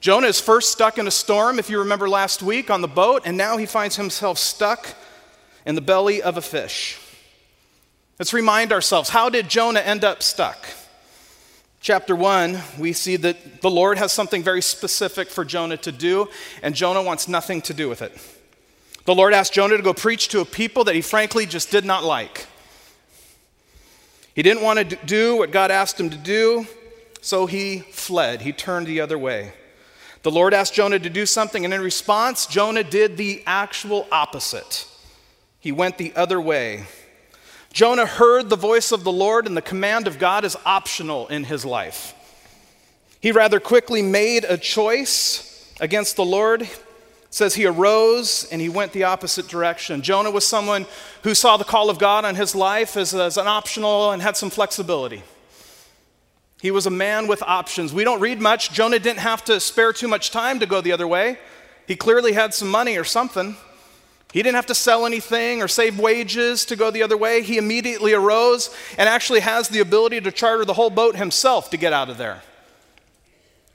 Jonah 0.00 0.28
is 0.28 0.40
first 0.40 0.70
stuck 0.70 0.96
in 0.96 1.08
a 1.08 1.10
storm, 1.10 1.58
if 1.58 1.68
you 1.68 1.80
remember 1.80 2.08
last 2.08 2.40
week, 2.40 2.70
on 2.70 2.82
the 2.82 2.88
boat, 2.88 3.22
and 3.24 3.36
now 3.36 3.56
he 3.56 3.66
finds 3.66 3.96
himself 3.96 4.38
stuck 4.38 4.94
in 5.66 5.74
the 5.74 5.80
belly 5.80 6.22
of 6.22 6.36
a 6.36 6.40
fish. 6.40 7.00
Let's 8.18 8.32
remind 8.32 8.72
ourselves 8.72 9.08
how 9.08 9.28
did 9.28 9.48
Jonah 9.48 9.80
end 9.80 10.04
up 10.04 10.22
stuck? 10.22 10.64
Chapter 11.80 12.14
1, 12.14 12.60
we 12.78 12.92
see 12.92 13.16
that 13.16 13.60
the 13.60 13.70
Lord 13.70 13.98
has 13.98 14.12
something 14.12 14.44
very 14.44 14.62
specific 14.62 15.30
for 15.30 15.44
Jonah 15.44 15.78
to 15.78 15.90
do, 15.90 16.28
and 16.62 16.76
Jonah 16.76 17.02
wants 17.02 17.26
nothing 17.26 17.60
to 17.62 17.74
do 17.74 17.88
with 17.88 18.02
it. 18.02 18.16
The 19.04 19.16
Lord 19.16 19.34
asked 19.34 19.52
Jonah 19.52 19.76
to 19.76 19.82
go 19.82 19.92
preach 19.92 20.28
to 20.28 20.40
a 20.40 20.44
people 20.44 20.84
that 20.84 20.94
he 20.94 21.00
frankly 21.00 21.44
just 21.44 21.72
did 21.72 21.84
not 21.84 22.04
like. 22.04 22.46
He 24.34 24.42
didn't 24.42 24.62
want 24.62 24.78
to 24.90 24.96
do 25.04 25.36
what 25.36 25.50
God 25.50 25.70
asked 25.70 26.00
him 26.00 26.10
to 26.10 26.16
do, 26.16 26.66
so 27.20 27.46
he 27.46 27.80
fled. 27.80 28.42
He 28.42 28.52
turned 28.52 28.86
the 28.86 29.00
other 29.00 29.18
way. 29.18 29.52
The 30.22 30.30
Lord 30.30 30.54
asked 30.54 30.74
Jonah 30.74 30.98
to 30.98 31.10
do 31.10 31.26
something, 31.26 31.64
and 31.64 31.74
in 31.74 31.80
response, 31.80 32.46
Jonah 32.46 32.84
did 32.84 33.16
the 33.16 33.42
actual 33.46 34.06
opposite. 34.10 34.86
He 35.60 35.72
went 35.72 35.98
the 35.98 36.14
other 36.14 36.40
way. 36.40 36.84
Jonah 37.72 38.06
heard 38.06 38.48
the 38.48 38.56
voice 38.56 38.92
of 38.92 39.04
the 39.04 39.12
Lord, 39.12 39.46
and 39.46 39.56
the 39.56 39.62
command 39.62 40.06
of 40.06 40.18
God 40.18 40.44
is 40.44 40.56
optional 40.64 41.26
in 41.28 41.44
his 41.44 41.64
life. 41.64 42.14
He 43.20 43.32
rather 43.32 43.60
quickly 43.60 44.02
made 44.02 44.44
a 44.44 44.56
choice 44.56 45.72
against 45.80 46.16
the 46.16 46.24
Lord. 46.24 46.68
Says 47.32 47.54
he 47.54 47.64
arose 47.64 48.46
and 48.52 48.60
he 48.60 48.68
went 48.68 48.92
the 48.92 49.04
opposite 49.04 49.48
direction. 49.48 50.02
Jonah 50.02 50.30
was 50.30 50.46
someone 50.46 50.84
who 51.22 51.34
saw 51.34 51.56
the 51.56 51.64
call 51.64 51.88
of 51.88 51.98
God 51.98 52.26
on 52.26 52.34
his 52.34 52.54
life 52.54 52.94
as, 52.94 53.14
as 53.14 53.38
an 53.38 53.46
optional 53.46 54.10
and 54.10 54.20
had 54.20 54.36
some 54.36 54.50
flexibility. 54.50 55.22
He 56.60 56.70
was 56.70 56.84
a 56.84 56.90
man 56.90 57.26
with 57.28 57.42
options. 57.42 57.94
We 57.94 58.04
don't 58.04 58.20
read 58.20 58.38
much. 58.38 58.70
Jonah 58.70 58.98
didn't 58.98 59.20
have 59.20 59.42
to 59.46 59.60
spare 59.60 59.94
too 59.94 60.08
much 60.08 60.30
time 60.30 60.60
to 60.60 60.66
go 60.66 60.82
the 60.82 60.92
other 60.92 61.08
way. 61.08 61.38
He 61.86 61.96
clearly 61.96 62.34
had 62.34 62.52
some 62.52 62.68
money 62.68 62.98
or 62.98 63.04
something. 63.04 63.56
He 64.30 64.42
didn't 64.42 64.56
have 64.56 64.66
to 64.66 64.74
sell 64.74 65.06
anything 65.06 65.62
or 65.62 65.68
save 65.68 65.98
wages 65.98 66.66
to 66.66 66.76
go 66.76 66.90
the 66.90 67.02
other 67.02 67.16
way. 67.16 67.42
He 67.42 67.56
immediately 67.56 68.12
arose 68.12 68.68
and 68.98 69.08
actually 69.08 69.40
has 69.40 69.70
the 69.70 69.80
ability 69.80 70.20
to 70.20 70.30
charter 70.30 70.66
the 70.66 70.74
whole 70.74 70.90
boat 70.90 71.16
himself 71.16 71.70
to 71.70 71.78
get 71.78 71.94
out 71.94 72.10
of 72.10 72.18
there. 72.18 72.42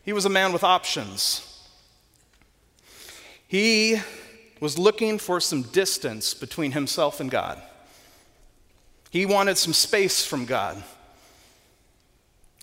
He 0.06 0.14
was 0.14 0.26
a 0.26 0.30
man 0.30 0.54
with 0.54 0.64
options. 0.64 1.47
He 3.48 4.02
was 4.60 4.78
looking 4.78 5.20
for 5.20 5.40
some 5.40 5.62
distance 5.62 6.34
between 6.34 6.72
himself 6.74 7.20
and 7.20 7.32
God. 7.32 7.62
He 9.10 9.26
wanted 9.26 9.58
some 9.58 9.74
space 9.74 10.26
from 10.26 10.46
God. 10.46 10.84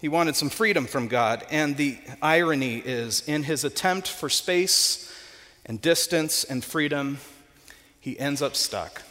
He 0.00 0.08
wanted 0.08 0.36
some 0.36 0.50
freedom 0.50 0.86
from 0.86 1.08
God. 1.08 1.44
And 1.50 1.76
the 1.76 1.98
irony 2.20 2.76
is, 2.78 3.26
in 3.26 3.44
his 3.44 3.64
attempt 3.64 4.08
for 4.08 4.28
space 4.28 5.10
and 5.64 5.80
distance 5.80 6.44
and 6.44 6.62
freedom, 6.62 7.18
he 7.98 8.18
ends 8.18 8.42
up 8.42 8.54
stuck. 8.54 9.02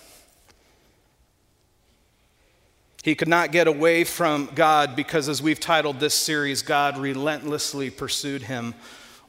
He 3.02 3.16
could 3.16 3.28
not 3.28 3.52
get 3.52 3.68
away 3.68 4.04
from 4.04 4.50
God 4.54 4.96
because, 4.96 5.28
as 5.28 5.42
we've 5.42 5.60
titled 5.60 6.00
this 6.00 6.14
series, 6.14 6.62
God 6.62 6.98
relentlessly 6.98 7.90
pursued 7.90 8.44
him 8.44 8.76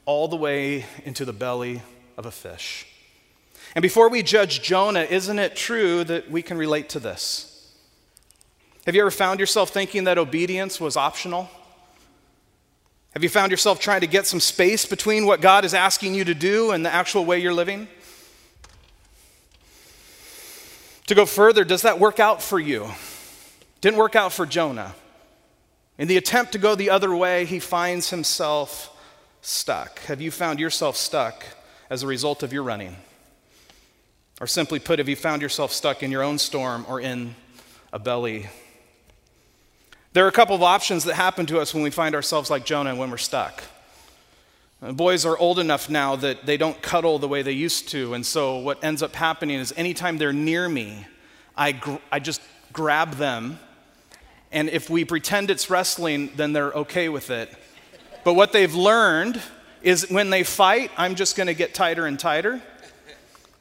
all 0.05 0.29
the 0.29 0.37
way 0.37 0.85
into 1.05 1.25
the 1.25 1.33
belly 1.33 1.83
of 2.17 2.27
a 2.27 2.31
fish. 2.31 2.87
And 3.75 3.83
before 3.83 4.09
we 4.09 4.23
judge 4.23 4.63
Jonah, 4.63 5.03
isn't 5.03 5.39
it 5.39 5.57
true 5.57 6.05
that 6.05 6.31
we 6.31 6.43
can 6.43 6.57
relate 6.57 6.89
to 6.91 7.01
this? 7.01 7.51
Have 8.87 8.95
you 8.95 9.01
ever 9.01 9.11
found 9.11 9.41
yourself 9.41 9.71
thinking 9.71 10.05
that 10.05 10.19
obedience 10.19 10.81
was 10.81 10.97
optional? 10.97 11.49
Have 13.15 13.23
you 13.23 13.29
found 13.29 13.51
yourself 13.51 13.81
trying 13.81 14.03
to 14.03 14.07
get 14.07 14.27
some 14.27 14.41
space 14.41 14.85
between 14.85 15.27
what 15.27 15.41
God 15.41 15.65
is 15.65 15.73
asking 15.73 16.15
you 16.15 16.25
to 16.25 16.35
do 16.35 16.73
and 16.73 16.85
the 16.85 16.93
actual 16.93 17.25
way 17.25 17.39
you're 17.39 17.55
living? 17.55 17.89
To 21.07 21.15
go 21.15 21.27
further, 21.27 21.65
does 21.65 21.83
that 21.83 21.99
work 21.99 22.21
out 22.21 22.43
for 22.43 22.59
you? 22.59 22.91
Didn't 23.81 23.99
work 23.99 24.17
out 24.17 24.33
for 24.33 24.47
Jonah. 24.47 24.95
In 25.99 26.09
the 26.09 26.17
attempt 26.17 26.53
to 26.53 26.59
go 26.59 26.75
the 26.75 26.91
other 26.91 27.15
way, 27.15 27.45
he 27.45 27.59
finds 27.59 28.11
himself 28.11 28.91
stuck. 29.43 30.01
Have 30.01 30.21
you 30.21 30.31
found 30.31 30.59
yourself 30.59 30.97
stuck 30.97 31.45
as 31.91 32.03
a 32.03 32.07
result 32.07 32.43
of 32.43 32.53
your 32.53 32.63
running? 32.63 32.97
Or 34.41 34.47
simply 34.47 34.79
put, 34.79 34.99
have 34.99 35.09
you 35.09 35.17
found 35.17 35.43
yourself 35.43 35.73
stuck 35.73 36.03
in 36.03 36.11
your 36.11 36.23
own 36.23 36.39
storm 36.39 36.85
or 36.89 37.01
in 37.01 37.35
a 37.93 37.99
belly 37.99 38.49
there 40.15 40.25
are 40.25 40.29
a 40.29 40.33
couple 40.33 40.55
of 40.55 40.63
options 40.63 41.03
that 41.05 41.15
happen 41.15 41.45
to 41.47 41.59
us 41.59 41.75
when 41.75 41.83
we 41.83 41.91
find 41.91 42.15
ourselves 42.15 42.49
like 42.49 42.65
Jonah 42.65 42.95
when 42.95 43.11
we're 43.11 43.17
stuck. 43.17 43.65
Uh, 44.81 44.93
boys 44.93 45.25
are 45.27 45.37
old 45.37 45.59
enough 45.59 45.91
now 45.91 46.15
that 46.15 46.47
they 46.47 46.57
don't 46.57 46.81
cuddle 46.81 47.19
the 47.19 47.27
way 47.27 47.43
they 47.43 47.51
used 47.51 47.89
to, 47.89 48.15
and 48.15 48.25
so 48.25 48.59
what 48.59 48.85
ends 48.85 49.03
up 49.03 49.13
happening 49.17 49.59
is 49.59 49.75
anytime 49.77 50.17
they're 50.17 50.33
near 50.33 50.69
me, 50.69 51.05
I, 51.57 51.73
gr- 51.73 51.97
I 52.13 52.21
just 52.21 52.41
grab 52.73 53.15
them, 53.15 53.59
and 54.53 54.69
if 54.69 54.89
we 54.89 55.05
pretend 55.05 55.51
it's 55.51 55.69
wrestling, 55.69 56.31
then 56.37 56.53
they're 56.53 56.71
okay 56.73 57.09
with 57.09 57.31
it. 57.31 57.53
But 58.23 58.35
what 58.35 58.53
they've 58.53 58.73
learned 58.73 59.43
is 59.85 60.11
when 60.11 60.31
they 60.31 60.43
fight, 60.43 60.91
I'm 60.97 61.15
just 61.15 61.37
going 61.37 61.47
to 61.47 61.55
get 61.55 61.75
tighter 61.75 62.07
and 62.07 62.19
tighter. 62.19 62.61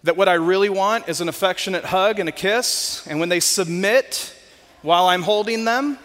That 0.04 0.18
what 0.18 0.28
I 0.28 0.34
really 0.34 0.70
want 0.70 1.08
is 1.08 1.22
an 1.22 1.30
affectionate 1.30 1.86
hug 1.86 2.20
and 2.20 2.28
a 2.28 2.32
kiss, 2.32 3.06
and 3.08 3.20
when 3.20 3.30
they 3.30 3.40
submit 3.40 4.34
while 4.82 5.08
I'm 5.08 5.22
holding 5.22 5.66
them, 5.66 6.00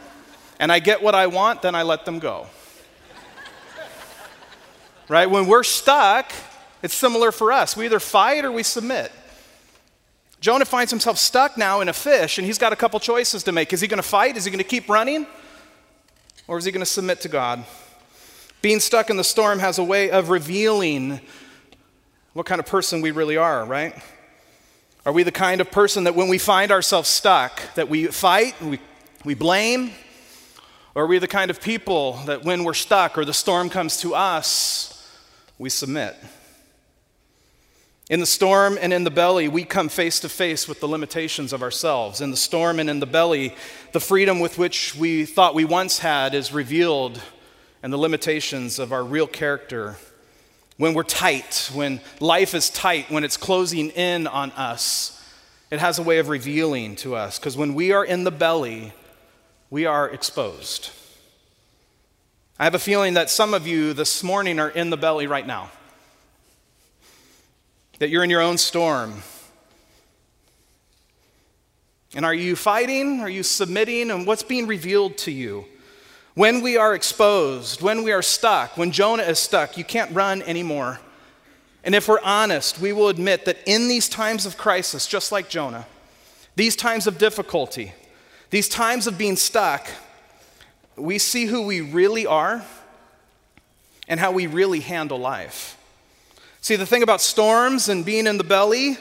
and 0.60 0.70
I 0.70 0.80
get 0.80 1.02
what 1.02 1.14
I 1.14 1.28
want, 1.28 1.62
then 1.62 1.74
I 1.74 1.82
let 1.82 2.04
them 2.04 2.18
go. 2.18 2.46
right? 5.08 5.30
When 5.30 5.46
we're 5.46 5.62
stuck, 5.62 6.32
it's 6.82 6.94
similar 6.94 7.32
for 7.32 7.52
us. 7.52 7.76
We 7.76 7.86
either 7.86 8.00
fight 8.00 8.44
or 8.44 8.52
we 8.52 8.62
submit. 8.64 9.12
Jonah 10.40 10.64
finds 10.64 10.90
himself 10.90 11.18
stuck 11.18 11.56
now 11.56 11.80
in 11.80 11.88
a 11.88 11.92
fish, 11.92 12.38
and 12.38 12.46
he's 12.46 12.58
got 12.58 12.72
a 12.72 12.76
couple 12.76 13.00
choices 13.00 13.42
to 13.44 13.52
make. 13.52 13.72
Is 13.72 13.80
he 13.80 13.88
going 13.88 14.02
to 14.02 14.08
fight? 14.08 14.36
Is 14.36 14.44
he 14.44 14.50
going 14.50 14.58
to 14.58 14.68
keep 14.68 14.88
running? 14.88 15.26
Or 16.46 16.58
is 16.58 16.64
he 16.64 16.70
going 16.70 16.84
to 16.84 16.86
submit 16.86 17.20
to 17.22 17.28
God? 17.28 17.64
Being 18.60 18.80
stuck 18.80 19.08
in 19.08 19.16
the 19.16 19.24
storm 19.24 19.60
has 19.60 19.78
a 19.78 19.84
way 19.84 20.10
of 20.10 20.30
revealing 20.30 21.20
what 22.32 22.44
kind 22.44 22.58
of 22.58 22.66
person 22.66 23.00
we 23.00 23.12
really 23.12 23.36
are, 23.36 23.64
right? 23.64 23.94
Are 25.06 25.12
we 25.12 25.22
the 25.22 25.30
kind 25.30 25.60
of 25.60 25.70
person 25.70 26.04
that 26.04 26.16
when 26.16 26.28
we 26.28 26.38
find 26.38 26.72
ourselves 26.72 27.08
stuck, 27.08 27.62
that 27.76 27.88
we 27.88 28.08
fight, 28.08 28.60
we, 28.60 28.80
we 29.24 29.34
blame, 29.34 29.92
or 30.96 31.04
are 31.04 31.06
we 31.06 31.20
the 31.20 31.28
kind 31.28 31.52
of 31.52 31.60
people 31.60 32.14
that 32.26 32.44
when 32.44 32.64
we're 32.64 32.74
stuck 32.74 33.16
or 33.16 33.24
the 33.24 33.32
storm 33.32 33.70
comes 33.70 33.98
to 33.98 34.16
us, 34.16 35.08
we 35.56 35.70
submit? 35.70 36.16
In 38.10 38.18
the 38.18 38.26
storm 38.26 38.76
and 38.80 38.92
in 38.92 39.04
the 39.04 39.10
belly, 39.10 39.46
we 39.46 39.62
come 39.62 39.88
face 39.88 40.18
to 40.20 40.28
face 40.28 40.66
with 40.66 40.80
the 40.80 40.88
limitations 40.88 41.52
of 41.52 41.62
ourselves. 41.62 42.20
In 42.20 42.32
the 42.32 42.36
storm 42.36 42.80
and 42.80 42.90
in 42.90 42.98
the 42.98 43.06
belly, 43.06 43.54
the 43.92 44.00
freedom 44.00 44.40
with 44.40 44.58
which 44.58 44.96
we 44.96 45.26
thought 45.26 45.54
we 45.54 45.64
once 45.64 46.00
had 46.00 46.34
is 46.34 46.52
revealed, 46.52 47.22
and 47.82 47.92
the 47.92 47.96
limitations 47.96 48.78
of 48.78 48.92
our 48.92 49.04
real 49.04 49.26
character. 49.26 49.96
When 50.76 50.94
we're 50.94 51.02
tight, 51.02 51.70
when 51.74 52.00
life 52.20 52.54
is 52.54 52.70
tight, 52.70 53.10
when 53.10 53.24
it's 53.24 53.36
closing 53.36 53.90
in 53.90 54.26
on 54.26 54.50
us, 54.52 55.14
it 55.70 55.80
has 55.80 55.98
a 55.98 56.02
way 56.02 56.18
of 56.18 56.28
revealing 56.28 56.96
to 56.96 57.14
us. 57.14 57.38
Because 57.38 57.56
when 57.56 57.74
we 57.74 57.92
are 57.92 58.04
in 58.04 58.24
the 58.24 58.30
belly, 58.30 58.92
we 59.70 59.86
are 59.86 60.08
exposed. 60.08 60.90
I 62.58 62.64
have 62.64 62.74
a 62.74 62.78
feeling 62.78 63.14
that 63.14 63.30
some 63.30 63.54
of 63.54 63.66
you 63.66 63.92
this 63.92 64.22
morning 64.22 64.58
are 64.58 64.70
in 64.70 64.90
the 64.90 64.96
belly 64.96 65.26
right 65.26 65.46
now, 65.46 65.70
that 67.98 68.08
you're 68.08 68.24
in 68.24 68.30
your 68.30 68.40
own 68.40 68.58
storm. 68.58 69.22
And 72.14 72.24
are 72.24 72.34
you 72.34 72.56
fighting? 72.56 73.20
Are 73.20 73.28
you 73.28 73.42
submitting? 73.42 74.10
And 74.10 74.26
what's 74.26 74.42
being 74.42 74.66
revealed 74.66 75.18
to 75.18 75.30
you? 75.30 75.66
When 76.38 76.60
we 76.60 76.76
are 76.76 76.94
exposed, 76.94 77.82
when 77.82 78.04
we 78.04 78.12
are 78.12 78.22
stuck, 78.22 78.76
when 78.76 78.92
Jonah 78.92 79.24
is 79.24 79.40
stuck, 79.40 79.76
you 79.76 79.82
can't 79.82 80.14
run 80.14 80.40
anymore. 80.42 81.00
And 81.82 81.96
if 81.96 82.06
we're 82.06 82.20
honest, 82.22 82.80
we 82.80 82.92
will 82.92 83.08
admit 83.08 83.44
that 83.46 83.56
in 83.66 83.88
these 83.88 84.08
times 84.08 84.46
of 84.46 84.56
crisis, 84.56 85.08
just 85.08 85.32
like 85.32 85.48
Jonah, 85.48 85.84
these 86.54 86.76
times 86.76 87.08
of 87.08 87.18
difficulty, 87.18 87.92
these 88.50 88.68
times 88.68 89.08
of 89.08 89.18
being 89.18 89.34
stuck, 89.34 89.88
we 90.94 91.18
see 91.18 91.46
who 91.46 91.66
we 91.66 91.80
really 91.80 92.24
are 92.24 92.64
and 94.06 94.20
how 94.20 94.30
we 94.30 94.46
really 94.46 94.78
handle 94.78 95.18
life. 95.18 95.76
See, 96.60 96.76
the 96.76 96.86
thing 96.86 97.02
about 97.02 97.20
storms 97.20 97.88
and 97.88 98.04
being 98.04 98.28
in 98.28 98.38
the 98.38 98.44
belly 98.44 98.96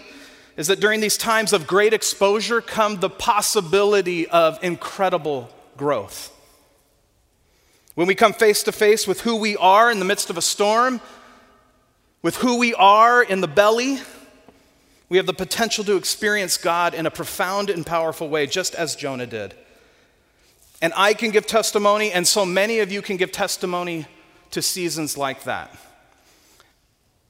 is 0.55 0.65
that 0.69 0.79
during 0.79 1.01
these 1.01 1.17
times 1.19 1.53
of 1.53 1.67
great 1.67 1.93
exposure 1.93 2.61
come 2.61 2.99
the 2.99 3.11
possibility 3.11 4.27
of 4.27 4.57
incredible 4.63 5.51
growth. 5.77 6.33
When 7.97 8.05
we 8.05 8.13
come 8.13 8.33
face 8.33 8.61
to 8.61 8.71
face 8.71 9.07
with 9.07 9.21
who 9.21 9.37
we 9.37 9.57
are 9.57 9.89
in 9.89 9.97
the 9.97 10.05
midst 10.05 10.29
of 10.29 10.37
a 10.37 10.41
storm, 10.43 11.01
with 12.21 12.35
who 12.35 12.59
we 12.59 12.75
are 12.75 13.23
in 13.23 13.41
the 13.41 13.47
belly, 13.47 13.97
we 15.09 15.17
have 15.17 15.25
the 15.25 15.33
potential 15.33 15.83
to 15.85 15.95
experience 15.95 16.57
God 16.57 16.93
in 16.93 17.07
a 17.07 17.09
profound 17.09 17.71
and 17.71 17.83
powerful 17.83 18.29
way, 18.29 18.45
just 18.45 18.75
as 18.75 18.95
Jonah 18.95 19.25
did. 19.25 19.55
And 20.79 20.93
I 20.95 21.15
can 21.15 21.31
give 21.31 21.47
testimony, 21.47 22.11
and 22.11 22.27
so 22.27 22.45
many 22.45 22.81
of 22.81 22.91
you 22.91 23.01
can 23.01 23.17
give 23.17 23.31
testimony 23.31 24.05
to 24.51 24.61
seasons 24.61 25.17
like 25.17 25.45
that. 25.45 25.75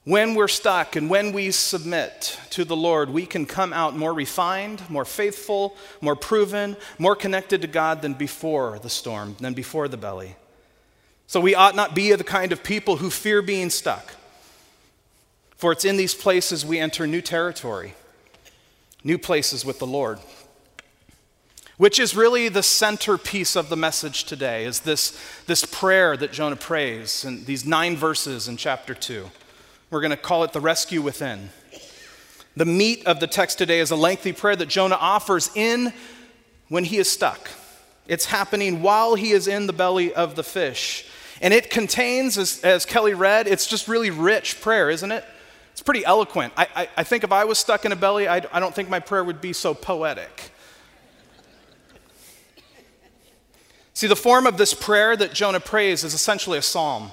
When 0.03 0.35
we're 0.35 0.49
stuck 0.49 0.97
and 0.97 1.09
when 1.09 1.31
we 1.31 1.51
submit 1.51 2.37
to 2.49 2.65
the 2.65 2.75
Lord, 2.75 3.09
we 3.09 3.25
can 3.25 3.45
come 3.45 3.71
out 3.71 3.95
more 3.95 4.13
refined, 4.13 4.81
more 4.89 5.05
faithful, 5.05 5.77
more 6.01 6.17
proven, 6.17 6.75
more 6.99 7.15
connected 7.15 7.61
to 7.61 7.67
God 7.67 8.01
than 8.01 8.15
before 8.15 8.79
the 8.79 8.89
storm, 8.89 9.37
than 9.39 9.53
before 9.53 9.87
the 9.87 9.95
belly. 9.95 10.35
So 11.27 11.41
we 11.41 11.55
ought 11.55 11.75
not 11.75 11.93
be 11.93 12.13
the 12.13 12.23
kind 12.23 12.51
of 12.51 12.63
people 12.63 12.97
who 12.97 13.09
fear 13.09 13.41
being 13.41 13.69
stuck. 13.69 14.15
For 15.57 15.71
it's 15.71 15.85
in 15.85 15.97
these 15.97 16.15
places 16.15 16.65
we 16.65 16.79
enter 16.79 17.05
new 17.05 17.21
territory, 17.21 17.95
new 19.03 19.17
places 19.17 19.65
with 19.65 19.79
the 19.79 19.87
Lord. 19.87 20.19
which 21.77 21.99
is 21.99 22.15
really 22.15 22.49
the 22.49 22.63
centerpiece 22.63 23.55
of 23.55 23.69
the 23.69 23.75
message 23.77 24.23
today, 24.23 24.65
is 24.65 24.79
this, 24.81 25.17
this 25.45 25.63
prayer 25.63 26.17
that 26.17 26.31
Jonah 26.31 26.55
prays 26.55 27.23
in 27.23 27.45
these 27.45 27.65
nine 27.65 27.95
verses 27.95 28.47
in 28.47 28.57
chapter 28.57 28.95
2. 28.95 29.29
We're 29.91 30.01
going 30.01 30.11
to 30.11 30.17
call 30.17 30.43
it 30.43 30.53
the 30.53 30.59
rescue 30.59 31.01
within. 31.01 31.49
The 32.55 32.65
meat 32.65 33.05
of 33.05 33.19
the 33.19 33.27
text 33.27 33.59
today 33.59 33.79
is 33.79 33.91
a 33.91 33.95
lengthy 33.95 34.33
prayer 34.33 34.55
that 34.55 34.67
Jonah 34.69 34.97
offers 34.99 35.51
in 35.55 35.93
when 36.67 36.83
he 36.83 36.97
is 36.97 37.09
stuck. 37.09 37.47
It's 38.07 38.25
happening 38.25 38.81
while 38.81 39.13
he 39.13 39.31
is 39.31 39.47
in 39.47 39.67
the 39.67 39.73
belly 39.73 40.11
of 40.13 40.35
the 40.35 40.43
fish. 40.43 41.05
And 41.41 41.53
it 41.53 41.69
contains, 41.69 42.37
as, 42.37 42.61
as 42.63 42.85
Kelly 42.85 43.13
read, 43.13 43.47
it's 43.47 43.67
just 43.67 43.87
really 43.87 44.09
rich 44.09 44.59
prayer, 44.61 44.89
isn't 44.89 45.11
it? 45.11 45.23
It's 45.71 45.81
pretty 45.81 46.03
eloquent. 46.03 46.53
I, 46.57 46.67
I, 46.75 46.89
I 46.97 47.03
think 47.03 47.23
if 47.23 47.31
I 47.31 47.45
was 47.45 47.59
stuck 47.59 47.85
in 47.85 47.91
a 47.91 47.95
belly, 47.95 48.27
I, 48.27 48.41
I 48.51 48.59
don't 48.59 48.73
think 48.73 48.89
my 48.89 48.99
prayer 48.99 49.23
would 49.23 49.41
be 49.41 49.53
so 49.53 49.73
poetic. 49.75 50.51
See, 53.93 54.07
the 54.07 54.15
form 54.15 54.45
of 54.45 54.57
this 54.57 54.73
prayer 54.73 55.15
that 55.15 55.33
Jonah 55.33 55.59
prays 55.59 56.03
is 56.03 56.13
essentially 56.13 56.57
a 56.57 56.61
psalm. 56.61 57.11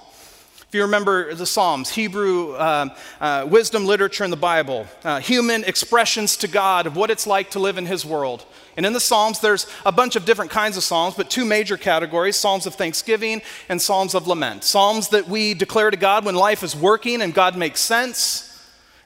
If 0.74 0.78
you 0.78 0.82
remember 0.82 1.32
the 1.32 1.46
Psalms, 1.46 1.90
Hebrew 1.90 2.54
uh, 2.54 2.88
uh, 3.20 3.46
wisdom 3.48 3.86
literature 3.86 4.24
in 4.24 4.32
the 4.32 4.36
Bible, 4.36 4.88
uh, 5.04 5.20
human 5.20 5.62
expressions 5.62 6.36
to 6.38 6.48
God 6.48 6.88
of 6.88 6.96
what 6.96 7.12
it's 7.12 7.28
like 7.28 7.52
to 7.52 7.60
live 7.60 7.78
in 7.78 7.86
His 7.86 8.04
world. 8.04 8.44
And 8.76 8.84
in 8.84 8.92
the 8.92 8.98
Psalms, 8.98 9.38
there's 9.38 9.68
a 9.86 9.92
bunch 9.92 10.16
of 10.16 10.24
different 10.24 10.50
kinds 10.50 10.76
of 10.76 10.82
Psalms, 10.82 11.14
but 11.14 11.30
two 11.30 11.44
major 11.44 11.76
categories 11.76 12.34
Psalms 12.34 12.66
of 12.66 12.74
thanksgiving 12.74 13.40
and 13.68 13.80
Psalms 13.80 14.16
of 14.16 14.26
lament. 14.26 14.64
Psalms 14.64 15.10
that 15.10 15.28
we 15.28 15.54
declare 15.54 15.92
to 15.92 15.96
God 15.96 16.24
when 16.24 16.34
life 16.34 16.64
is 16.64 16.74
working 16.74 17.22
and 17.22 17.32
God 17.32 17.56
makes 17.56 17.78
sense. 17.78 18.50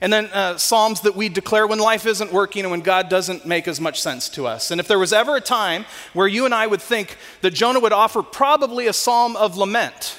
And 0.01 0.11
then 0.11 0.31
uh, 0.33 0.57
Psalms 0.57 1.03
that 1.03 1.17
we 1.17 1.29
declare 1.29 1.67
when 1.67 1.81
life 1.81 2.07
isn't 2.07 2.33
working 2.33 2.63
and 2.63 2.71
when 2.71 2.81
God 2.81 3.11
doesn't 3.11 3.45
make 3.45 3.69
as 3.69 3.79
much 3.79 4.01
sense 4.01 4.31
to 4.31 4.47
us. 4.47 4.71
And 4.71 4.81
if 4.81 4.89
there 4.89 4.99
was 4.99 5.13
ever 5.13 5.37
a 5.37 5.41
time 5.43 5.85
where 6.15 6.29
you 6.29 6.47
and 6.47 6.55
I 6.55 6.67
would 6.67 6.81
think 6.81 7.19
that 7.43 7.53
Jonah 7.53 7.81
would 7.81 7.93
offer 7.93 8.23
probably 8.23 8.87
a 8.87 8.95
psalm 8.95 9.37
of 9.37 9.59
lament, 9.59 10.17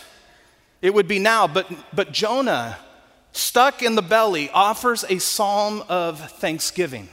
it 0.81 0.93
would 0.93 1.07
be 1.07 1.19
now. 1.19 1.47
But, 1.47 1.67
but 1.93 2.11
Jonah, 2.11 2.77
stuck 3.31 3.83
in 3.83 3.95
the 3.95 4.01
belly, 4.01 4.49
offers 4.51 5.03
a 5.07 5.19
psalm 5.19 5.83
of 5.89 6.19
thanksgiving. 6.39 7.09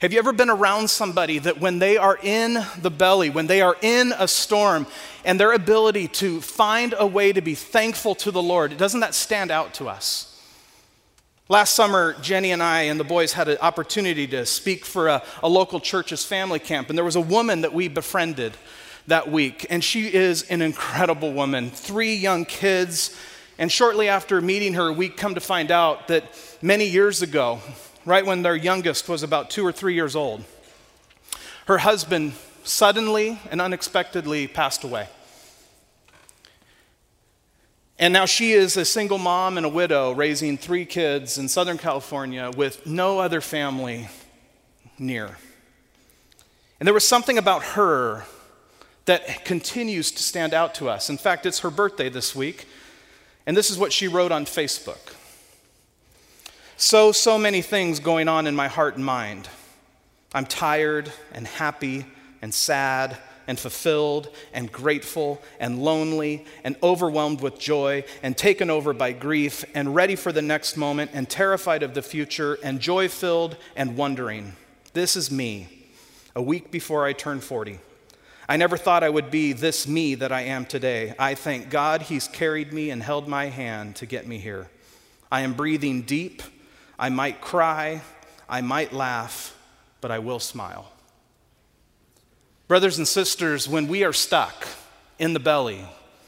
Have 0.00 0.12
you 0.12 0.18
ever 0.18 0.32
been 0.32 0.50
around 0.50 0.90
somebody 0.90 1.38
that 1.38 1.60
when 1.60 1.78
they 1.78 1.96
are 1.96 2.18
in 2.20 2.58
the 2.80 2.90
belly, 2.90 3.30
when 3.30 3.46
they 3.46 3.60
are 3.60 3.76
in 3.82 4.12
a 4.18 4.26
storm, 4.26 4.86
and 5.24 5.38
their 5.38 5.52
ability 5.52 6.08
to 6.08 6.40
find 6.40 6.92
a 6.98 7.06
way 7.06 7.32
to 7.32 7.40
be 7.40 7.54
thankful 7.54 8.16
to 8.16 8.32
the 8.32 8.42
Lord, 8.42 8.76
doesn't 8.76 8.98
that 8.98 9.14
stand 9.14 9.52
out 9.52 9.74
to 9.74 9.88
us? 9.88 10.28
Last 11.48 11.74
summer, 11.74 12.14
Jenny 12.20 12.50
and 12.50 12.62
I 12.62 12.82
and 12.82 12.98
the 12.98 13.04
boys 13.04 13.34
had 13.34 13.48
an 13.48 13.58
opportunity 13.60 14.26
to 14.28 14.44
speak 14.44 14.84
for 14.84 15.06
a, 15.06 15.22
a 15.40 15.48
local 15.48 15.78
church's 15.78 16.24
family 16.24 16.58
camp, 16.58 16.88
and 16.88 16.98
there 16.98 17.04
was 17.04 17.14
a 17.14 17.20
woman 17.20 17.60
that 17.60 17.72
we 17.72 17.86
befriended 17.86 18.54
that 19.06 19.30
week. 19.30 19.66
And 19.70 19.82
she 19.82 20.12
is 20.12 20.42
an 20.44 20.62
incredible 20.62 21.32
woman, 21.32 21.70
three 21.70 22.14
young 22.14 22.44
kids. 22.44 23.16
And 23.58 23.70
shortly 23.70 24.08
after 24.08 24.40
meeting 24.40 24.74
her, 24.74 24.92
we 24.92 25.08
come 25.08 25.34
to 25.34 25.40
find 25.40 25.70
out 25.70 26.08
that 26.08 26.24
many 26.62 26.86
years 26.86 27.22
ago, 27.22 27.60
right 28.04 28.24
when 28.24 28.42
their 28.42 28.56
youngest 28.56 29.08
was 29.08 29.22
about 29.22 29.50
two 29.50 29.64
or 29.66 29.72
three 29.72 29.94
years 29.94 30.16
old, 30.16 30.44
her 31.66 31.78
husband 31.78 32.34
suddenly 32.64 33.38
and 33.50 33.60
unexpectedly 33.60 34.46
passed 34.46 34.84
away. 34.84 35.08
And 37.98 38.12
now 38.12 38.26
she 38.26 38.52
is 38.52 38.76
a 38.76 38.84
single 38.84 39.18
mom 39.18 39.56
and 39.56 39.66
a 39.66 39.68
widow 39.68 40.12
raising 40.12 40.58
three 40.58 40.84
kids 40.84 41.38
in 41.38 41.48
Southern 41.48 41.78
California 41.78 42.50
with 42.56 42.84
no 42.84 43.20
other 43.20 43.40
family 43.40 44.08
near. 44.98 45.36
And 46.80 46.86
there 46.86 46.94
was 46.94 47.06
something 47.06 47.38
about 47.38 47.62
her 47.62 48.24
that 49.06 49.44
continues 49.44 50.10
to 50.12 50.22
stand 50.22 50.54
out 50.54 50.74
to 50.76 50.88
us. 50.88 51.10
In 51.10 51.18
fact, 51.18 51.46
it's 51.46 51.60
her 51.60 51.70
birthday 51.70 52.08
this 52.08 52.34
week, 52.34 52.66
and 53.46 53.56
this 53.56 53.70
is 53.70 53.78
what 53.78 53.92
she 53.92 54.08
wrote 54.08 54.32
on 54.32 54.44
Facebook. 54.44 55.14
So, 56.76 57.12
so 57.12 57.38
many 57.38 57.62
things 57.62 58.00
going 58.00 58.28
on 58.28 58.46
in 58.46 58.56
my 58.56 58.68
heart 58.68 58.96
and 58.96 59.04
mind. 59.04 59.48
I'm 60.34 60.46
tired 60.46 61.12
and 61.32 61.46
happy 61.46 62.06
and 62.40 62.52
sad 62.52 63.16
and 63.46 63.58
fulfilled 63.58 64.28
and 64.52 64.70
grateful 64.70 65.42
and 65.60 65.82
lonely 65.82 66.46
and 66.64 66.76
overwhelmed 66.82 67.40
with 67.40 67.58
joy 67.58 68.04
and 68.22 68.36
taken 68.36 68.70
over 68.70 68.92
by 68.92 69.12
grief 69.12 69.64
and 69.74 69.94
ready 69.94 70.16
for 70.16 70.32
the 70.32 70.42
next 70.42 70.76
moment 70.76 71.10
and 71.12 71.28
terrified 71.28 71.82
of 71.82 71.94
the 71.94 72.02
future 72.02 72.58
and 72.62 72.80
joy 72.80 73.08
filled 73.08 73.56
and 73.76 73.96
wondering. 73.96 74.54
This 74.92 75.16
is 75.16 75.30
me, 75.30 75.86
a 76.34 76.42
week 76.42 76.70
before 76.70 77.04
I 77.04 77.12
turn 77.12 77.40
40. 77.40 77.78
I 78.48 78.56
never 78.56 78.76
thought 78.76 79.04
I 79.04 79.08
would 79.08 79.30
be 79.30 79.52
this 79.52 79.86
me 79.86 80.16
that 80.16 80.32
I 80.32 80.42
am 80.42 80.66
today. 80.66 81.14
I 81.18 81.34
thank 81.34 81.70
God 81.70 82.02
He's 82.02 82.26
carried 82.26 82.72
me 82.72 82.90
and 82.90 83.02
held 83.02 83.28
my 83.28 83.46
hand 83.46 83.96
to 83.96 84.06
get 84.06 84.26
me 84.26 84.38
here. 84.38 84.68
I 85.30 85.42
am 85.42 85.54
breathing 85.54 86.02
deep. 86.02 86.42
I 86.98 87.08
might 87.08 87.40
cry. 87.40 88.02
I 88.48 88.60
might 88.60 88.92
laugh, 88.92 89.56
but 90.00 90.10
I 90.10 90.18
will 90.18 90.40
smile. 90.40 90.90
Brothers 92.68 92.98
and 92.98 93.06
sisters, 93.06 93.68
when 93.68 93.86
we 93.86 94.02
are 94.02 94.12
stuck 94.12 94.66
in 95.18 95.34
the 95.34 95.40
belly, 95.40 95.84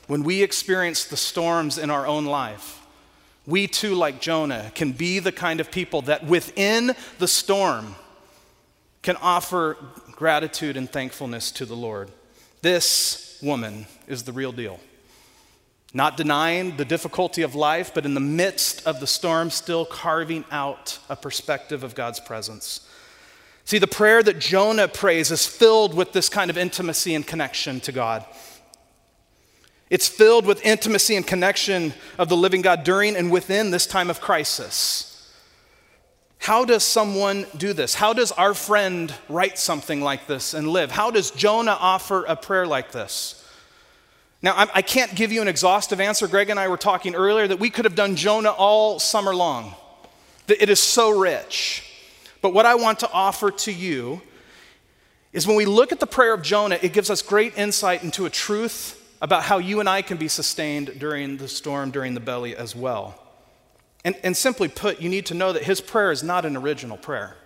when 0.06 0.22
we 0.22 0.42
experience 0.42 1.04
the 1.04 1.16
storms 1.16 1.78
in 1.78 1.90
our 1.90 2.06
own 2.06 2.26
life, 2.26 2.80
we 3.46 3.66
too, 3.66 3.94
like 3.94 4.20
Jonah, 4.20 4.70
can 4.74 4.92
be 4.92 5.18
the 5.18 5.32
kind 5.32 5.60
of 5.60 5.70
people 5.70 6.02
that 6.02 6.24
within 6.24 6.94
the 7.18 7.28
storm 7.28 7.94
can 9.02 9.16
offer 9.16 9.76
gratitude 10.16 10.76
and 10.76 10.90
thankfulness 10.90 11.50
to 11.52 11.66
the 11.66 11.76
Lord. 11.76 12.10
This 12.62 13.38
woman 13.42 13.86
is 14.06 14.22
the 14.22 14.32
real 14.32 14.52
deal. 14.52 14.80
Not 15.92 16.16
denying 16.16 16.76
the 16.76 16.84
difficulty 16.84 17.42
of 17.42 17.54
life, 17.54 17.92
but 17.94 18.04
in 18.04 18.14
the 18.14 18.20
midst 18.20 18.84
of 18.86 19.00
the 19.00 19.06
storm, 19.06 19.50
still 19.50 19.84
carving 19.84 20.44
out 20.50 20.98
a 21.08 21.14
perspective 21.14 21.84
of 21.84 21.94
God's 21.94 22.20
presence. 22.20 22.88
See, 23.64 23.78
the 23.78 23.86
prayer 23.86 24.22
that 24.22 24.40
Jonah 24.40 24.88
prays 24.88 25.30
is 25.30 25.46
filled 25.46 25.94
with 25.94 26.12
this 26.12 26.28
kind 26.28 26.50
of 26.50 26.58
intimacy 26.58 27.14
and 27.14 27.26
connection 27.26 27.80
to 27.80 27.92
God. 27.92 28.24
It's 29.88 30.08
filled 30.08 30.46
with 30.46 30.64
intimacy 30.64 31.14
and 31.14 31.26
connection 31.26 31.94
of 32.18 32.28
the 32.28 32.36
living 32.36 32.62
God 32.62 32.84
during 32.84 33.16
and 33.16 33.30
within 33.30 33.70
this 33.70 33.86
time 33.86 34.10
of 34.10 34.20
crisis. 34.20 35.13
How 36.38 36.64
does 36.64 36.84
someone 36.84 37.46
do 37.56 37.72
this? 37.72 37.94
How 37.94 38.12
does 38.12 38.30
our 38.32 38.52
friend 38.52 39.14
write 39.28 39.58
something 39.58 40.00
like 40.02 40.26
this 40.26 40.52
and 40.52 40.68
live? 40.68 40.90
How 40.90 41.10
does 41.10 41.30
Jonah 41.30 41.76
offer 41.78 42.24
a 42.24 42.36
prayer 42.36 42.66
like 42.66 42.92
this? 42.92 43.40
Now, 44.42 44.68
I 44.74 44.82
can't 44.82 45.14
give 45.14 45.32
you 45.32 45.40
an 45.40 45.48
exhaustive 45.48 46.00
answer. 46.00 46.28
Greg 46.28 46.50
and 46.50 46.60
I 46.60 46.68
were 46.68 46.76
talking 46.76 47.14
earlier 47.14 47.48
that 47.48 47.58
we 47.58 47.70
could 47.70 47.86
have 47.86 47.94
done 47.94 48.14
Jonah 48.14 48.50
all 48.50 48.98
summer 48.98 49.34
long. 49.34 49.72
It 50.46 50.68
is 50.68 50.80
so 50.80 51.18
rich. 51.18 51.82
But 52.42 52.52
what 52.52 52.66
I 52.66 52.74
want 52.74 53.00
to 53.00 53.10
offer 53.10 53.50
to 53.50 53.72
you 53.72 54.20
is 55.32 55.46
when 55.46 55.56
we 55.56 55.64
look 55.64 55.92
at 55.92 56.00
the 56.00 56.06
prayer 56.06 56.34
of 56.34 56.42
Jonah, 56.42 56.78
it 56.82 56.92
gives 56.92 57.08
us 57.08 57.22
great 57.22 57.56
insight 57.56 58.04
into 58.04 58.26
a 58.26 58.30
truth 58.30 59.00
about 59.22 59.44
how 59.44 59.56
you 59.56 59.80
and 59.80 59.88
I 59.88 60.02
can 60.02 60.18
be 60.18 60.28
sustained 60.28 60.98
during 60.98 61.38
the 61.38 61.48
storm, 61.48 61.90
during 61.90 62.12
the 62.12 62.20
belly 62.20 62.54
as 62.54 62.76
well. 62.76 63.18
And, 64.04 64.14
and 64.22 64.36
simply 64.36 64.68
put, 64.68 65.00
you 65.00 65.08
need 65.08 65.26
to 65.26 65.34
know 65.34 65.52
that 65.52 65.62
his 65.62 65.80
prayer 65.80 66.10
is 66.10 66.22
not 66.22 66.44
an 66.44 66.56
original 66.56 66.96
prayer. 66.96 67.36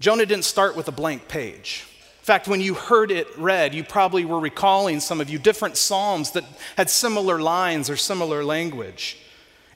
Jonah 0.00 0.26
didn't 0.26 0.44
start 0.44 0.76
with 0.76 0.88
a 0.88 0.92
blank 0.92 1.28
page. 1.28 1.86
In 2.18 2.24
fact, 2.24 2.48
when 2.48 2.60
you 2.60 2.74
heard 2.74 3.10
it 3.10 3.28
read, 3.38 3.74
you 3.74 3.84
probably 3.84 4.24
were 4.24 4.40
recalling 4.40 5.00
some 5.00 5.20
of 5.20 5.30
you 5.30 5.38
different 5.38 5.76
psalms 5.76 6.32
that 6.32 6.44
had 6.76 6.90
similar 6.90 7.40
lines 7.40 7.88
or 7.88 7.96
similar 7.96 8.44
language. 8.44 9.18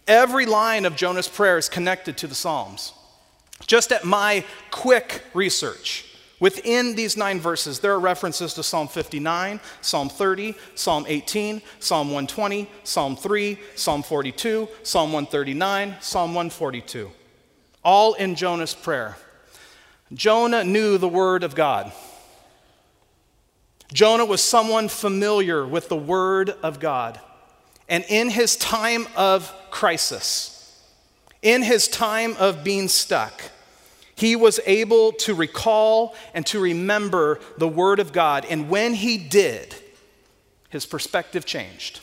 Every 0.06 0.46
line 0.46 0.84
of 0.84 0.94
Jonah's 0.94 1.28
prayer 1.28 1.58
is 1.58 1.68
connected 1.68 2.16
to 2.18 2.26
the 2.26 2.34
Psalms. 2.34 2.92
Just 3.66 3.90
at 3.90 4.04
my 4.04 4.44
quick 4.70 5.24
research, 5.34 6.05
Within 6.38 6.94
these 6.94 7.16
nine 7.16 7.40
verses, 7.40 7.80
there 7.80 7.92
are 7.92 8.00
references 8.00 8.52
to 8.54 8.62
Psalm 8.62 8.88
59, 8.88 9.58
Psalm 9.80 10.08
30, 10.10 10.54
Psalm 10.74 11.06
18, 11.08 11.62
Psalm 11.80 12.08
120, 12.08 12.68
Psalm 12.84 13.16
3, 13.16 13.58
Psalm 13.74 14.02
42, 14.02 14.68
Psalm 14.82 15.12
139, 15.12 15.96
Psalm 16.00 16.34
142. 16.34 17.10
All 17.82 18.14
in 18.14 18.34
Jonah's 18.34 18.74
prayer. 18.74 19.16
Jonah 20.12 20.62
knew 20.62 20.98
the 20.98 21.08
word 21.08 21.42
of 21.42 21.54
God. 21.54 21.90
Jonah 23.92 24.26
was 24.26 24.42
someone 24.42 24.88
familiar 24.88 25.66
with 25.66 25.88
the 25.88 25.96
word 25.96 26.50
of 26.62 26.80
God. 26.80 27.18
And 27.88 28.04
in 28.08 28.30
his 28.30 28.56
time 28.56 29.06
of 29.16 29.52
crisis, 29.70 30.82
in 31.40 31.62
his 31.62 31.88
time 31.88 32.36
of 32.38 32.64
being 32.64 32.88
stuck, 32.88 33.42
he 34.16 34.34
was 34.34 34.58
able 34.66 35.12
to 35.12 35.34
recall 35.34 36.14
and 36.34 36.44
to 36.46 36.58
remember 36.58 37.38
the 37.58 37.68
Word 37.68 38.00
of 38.00 38.12
God. 38.12 38.46
And 38.48 38.68
when 38.68 38.94
he 38.94 39.18
did, 39.18 39.74
his 40.70 40.86
perspective 40.86 41.44
changed. 41.44 42.00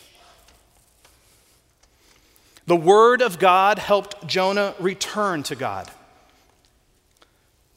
The 2.65 2.75
Word 2.75 3.21
of 3.21 3.39
God 3.39 3.79
helped 3.79 4.25
Jonah 4.27 4.75
return 4.79 5.43
to 5.43 5.55
God. 5.55 5.91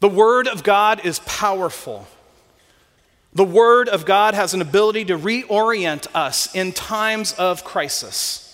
The 0.00 0.08
Word 0.08 0.46
of 0.46 0.62
God 0.62 1.04
is 1.04 1.18
powerful. 1.20 2.06
The 3.32 3.44
Word 3.44 3.88
of 3.88 4.04
God 4.04 4.34
has 4.34 4.54
an 4.54 4.60
ability 4.60 5.06
to 5.06 5.18
reorient 5.18 6.06
us 6.14 6.54
in 6.54 6.72
times 6.72 7.32
of 7.32 7.64
crisis. 7.64 8.45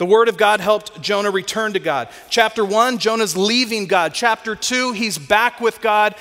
The 0.00 0.06
Word 0.06 0.30
of 0.30 0.38
God 0.38 0.60
helped 0.60 1.02
Jonah 1.02 1.30
return 1.30 1.74
to 1.74 1.78
God. 1.78 2.08
Chapter 2.30 2.64
1, 2.64 2.96
Jonah's 2.96 3.36
leaving 3.36 3.84
God. 3.84 4.14
Chapter 4.14 4.56
2, 4.56 4.92
he's 4.92 5.18
back 5.18 5.60
with 5.60 5.82
God 5.82 6.14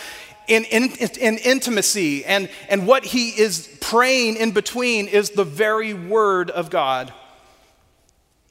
in, 0.49 0.65
in, 0.65 0.91
in, 1.17 1.37
intimacy. 1.37 2.25
And, 2.25 2.49
and 2.67 2.85
what 2.85 3.05
he 3.05 3.29
is 3.29 3.73
praying 3.79 4.35
in 4.35 4.51
between 4.51 5.07
is 5.07 5.29
the 5.29 5.45
very 5.45 5.93
Word 5.93 6.49
of 6.49 6.69
God. 6.69 7.13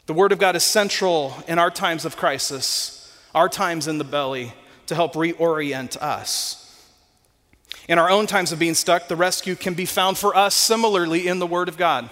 The 0.07 0.15
Word 0.15 0.33
of 0.33 0.39
God 0.39 0.57
is 0.57 0.65
central 0.65 1.35
in 1.47 1.59
our 1.59 1.71
times 1.71 2.07
of 2.07 2.17
crisis, 2.17 3.15
our 3.35 3.51
times 3.51 3.87
in 3.87 3.99
the 3.99 4.05
belly, 4.05 4.55
to 4.87 4.95
help 4.95 5.13
reorient 5.13 5.99
us. 5.99 6.89
In 7.87 7.99
our 7.99 8.09
own 8.09 8.27
times 8.27 8.51
of 8.51 8.59
being 8.59 8.73
stuck, 8.73 9.09
the 9.09 9.15
rescue 9.17 9.57
can 9.57 9.75
be 9.75 9.85
found 9.85 10.17
for 10.17 10.35
us 10.35 10.55
similarly 10.55 11.29
in 11.29 11.39
the 11.39 11.47
Word 11.47 11.69
of 11.69 11.77
God. 11.77 12.09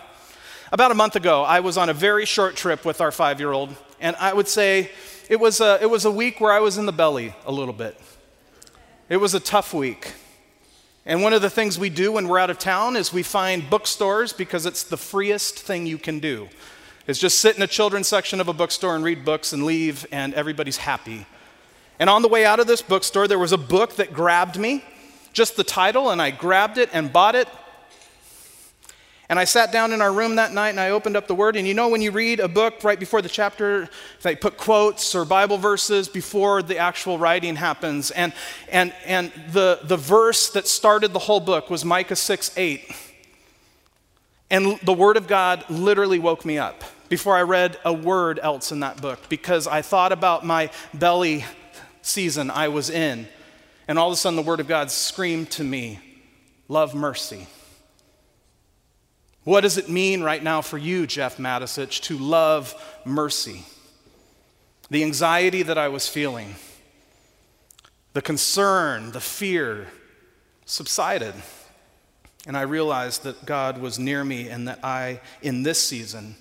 About 0.72 0.90
a 0.90 0.94
month 0.94 1.14
ago, 1.14 1.44
I 1.44 1.61
was 1.61 1.79
on 1.79 1.88
a 1.88 1.94
very 1.94 2.26
short 2.26 2.57
trip 2.57 2.85
with 2.85 3.00
our 3.00 3.12
five 3.12 3.38
year 3.38 3.52
old, 3.52 3.72
and 4.00 4.16
I 4.16 4.35
would 4.35 4.48
say 4.48 4.90
it 5.29 5.38
was, 5.38 5.61
a, 5.61 5.79
it 5.81 5.88
was 5.88 6.05
a 6.05 6.11
week 6.11 6.40
where 6.40 6.50
I 6.50 6.59
was 6.59 6.76
in 6.76 6.87
the 6.87 6.92
belly 6.92 7.37
a 7.44 7.52
little 7.52 7.72
bit. 7.72 7.96
It 9.09 9.18
was 9.18 9.33
a 9.33 9.38
tough 9.40 9.72
week. 9.72 10.14
And 11.05 11.22
one 11.22 11.33
of 11.33 11.40
the 11.40 11.50
things 11.50 11.79
we 11.79 11.88
do 11.88 12.11
when 12.11 12.26
we're 12.26 12.40
out 12.40 12.50
of 12.50 12.59
town 12.59 12.96
is 12.96 13.12
we 13.12 13.22
find 13.22 13.70
bookstores 13.70 14.33
because 14.33 14.66
it's 14.66 14.83
the 14.83 14.96
freest 14.96 15.61
thing 15.61 15.87
you 15.87 15.98
can 15.98 16.18
do. 16.18 16.48
Is 17.07 17.20
just 17.20 17.38
sit 17.38 17.55
in 17.57 17.62
a 17.62 17.68
children's 17.68 18.09
section 18.09 18.40
of 18.40 18.48
a 18.48 18.52
bookstore 18.52 18.96
and 18.96 19.05
read 19.05 19.24
books 19.24 19.52
and 19.52 19.64
leave, 19.64 20.05
and 20.11 20.35
everybody's 20.35 20.79
happy. 20.79 21.26
And 22.00 22.11
on 22.11 22.22
the 22.22 22.29
way 22.29 22.44
out 22.44 22.59
of 22.59 22.66
this 22.66 22.83
bookstore, 22.83 23.29
there 23.29 23.38
was 23.38 23.52
a 23.52 23.59
book 23.59 23.94
that 23.96 24.12
grabbed 24.12 24.59
me, 24.59 24.85
just 25.33 25.57
the 25.57 25.62
title, 25.62 26.11
and 26.11 26.20
I 26.20 26.33
grabbed 26.33 26.76
it 26.76 26.90
and 26.92 27.12
bought 27.12 27.37
it 27.37 27.46
and 29.29 29.39
I 29.39 29.45
sat 29.45 29.73
down 29.73 29.93
in 29.93 30.01
our 30.01 30.12
room 30.12 30.37
that 30.37 30.53
night 30.53 30.71
and 30.71 30.79
I 30.79 30.91
opened 30.91 31.17
up 31.17 31.27
the 31.27 31.35
Word. 31.35 31.57
And 31.57 31.67
you 31.67 31.75
know, 31.75 31.89
when 31.89 32.01
you 32.01 32.12
read 32.12 32.39
a 32.39 32.47
book 32.47 32.85
right 32.85 32.99
before 32.99 33.23
the 33.23 33.29
chapter, 33.29 33.89
they 34.23 34.37
put 34.37 34.57
quotes 34.57 35.15
or 35.15 35.25
Bible 35.25 35.59
verses 35.59 36.09
before 36.09 36.62
the 36.62 36.79
actual 36.79 37.19
writing 37.19 37.57
happens. 37.57 38.12
And, 38.12 38.33
and, 38.71 38.95
and 39.05 39.33
the, 39.51 39.81
the 39.83 39.97
verse 39.97 40.51
that 40.51 40.69
started 40.69 41.12
the 41.12 41.19
whole 41.19 41.41
book 41.41 41.71
was 41.71 41.85
Micah 41.85 42.15
6 42.15 42.53
8. 42.57 42.95
And 44.49 44.79
the 44.85 44.93
Word 44.93 45.17
of 45.17 45.27
God 45.27 45.65
literally 45.69 46.21
woke 46.21 46.45
me 46.45 46.59
up 46.59 46.85
before 47.09 47.37
I 47.37 47.43
read 47.43 47.79
a 47.85 47.93
word 47.93 48.39
else 48.41 48.71
in 48.71 48.81
that 48.81 49.01
book 49.01 49.29
because 49.29 49.67
I 49.67 49.83
thought 49.83 50.12
about 50.12 50.45
my 50.45 50.71
belly 50.95 51.45
season 52.03 52.51
I 52.51 52.69
was 52.69 52.91
in. 52.91 53.27
And 53.89 53.99
all 53.99 54.09
of 54.09 54.12
a 54.12 54.17
sudden, 54.17 54.37
the 54.37 54.43
Word 54.43 54.61
of 54.61 54.69
God 54.69 54.91
screamed 54.91 55.51
to 55.53 55.65
me, 55.65 56.01
Love 56.69 56.95
mercy. 56.95 57.47
What 59.46 59.61
does 59.61 59.78
it 59.78 59.88
mean 59.88 60.24
right 60.24 60.42
now 60.42 60.61
for 60.61 60.76
you, 60.76 61.06
Jeff 61.06 61.37
Matisich, 61.37 62.00
to 62.00 62.18
love 62.18 62.74
mercy? 63.04 63.62
The 64.90 65.04
anxiety 65.04 65.62
that 65.62 65.78
I 65.78 65.87
was 65.87 66.09
feeling, 66.09 66.56
the 68.12 68.22
concern, 68.22 69.12
the 69.12 69.20
fear 69.20 69.87
subsided. 70.64 71.32
And 72.44 72.56
I 72.56 72.62
realized 72.62 73.22
that 73.22 73.46
God 73.46 73.78
was 73.78 74.00
near 74.00 74.24
me 74.24 74.48
and 74.48 74.66
that 74.66 74.85
I, 74.85 75.20
in 75.42 75.62
this 75.62 75.80
season, 75.80 76.35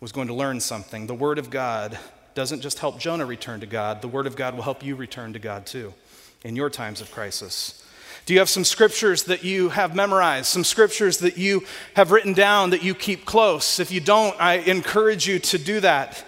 was 0.00 0.10
going 0.10 0.26
to 0.26 0.34
learn 0.34 0.58
something. 0.58 1.06
The 1.06 1.14
Word 1.14 1.38
of 1.38 1.48
God 1.48 1.96
doesn't 2.34 2.60
just 2.60 2.80
help 2.80 2.98
Jonah 2.98 3.24
return 3.24 3.60
to 3.60 3.66
God, 3.66 4.02
the 4.02 4.08
Word 4.08 4.26
of 4.26 4.34
God 4.34 4.56
will 4.56 4.64
help 4.64 4.82
you 4.82 4.96
return 4.96 5.32
to 5.34 5.38
God 5.38 5.64
too 5.64 5.94
in 6.42 6.56
your 6.56 6.70
times 6.70 7.00
of 7.00 7.12
crisis. 7.12 7.86
Do 8.24 8.34
you 8.34 8.38
have 8.38 8.48
some 8.48 8.64
scriptures 8.64 9.24
that 9.24 9.42
you 9.42 9.70
have 9.70 9.96
memorized, 9.96 10.46
some 10.46 10.62
scriptures 10.62 11.18
that 11.18 11.36
you 11.36 11.64
have 11.94 12.12
written 12.12 12.34
down 12.34 12.70
that 12.70 12.82
you 12.82 12.94
keep 12.94 13.24
close? 13.24 13.80
If 13.80 13.90
you 13.90 14.00
don't, 14.00 14.40
I 14.40 14.54
encourage 14.54 15.26
you 15.26 15.40
to 15.40 15.58
do 15.58 15.80
that. 15.80 16.24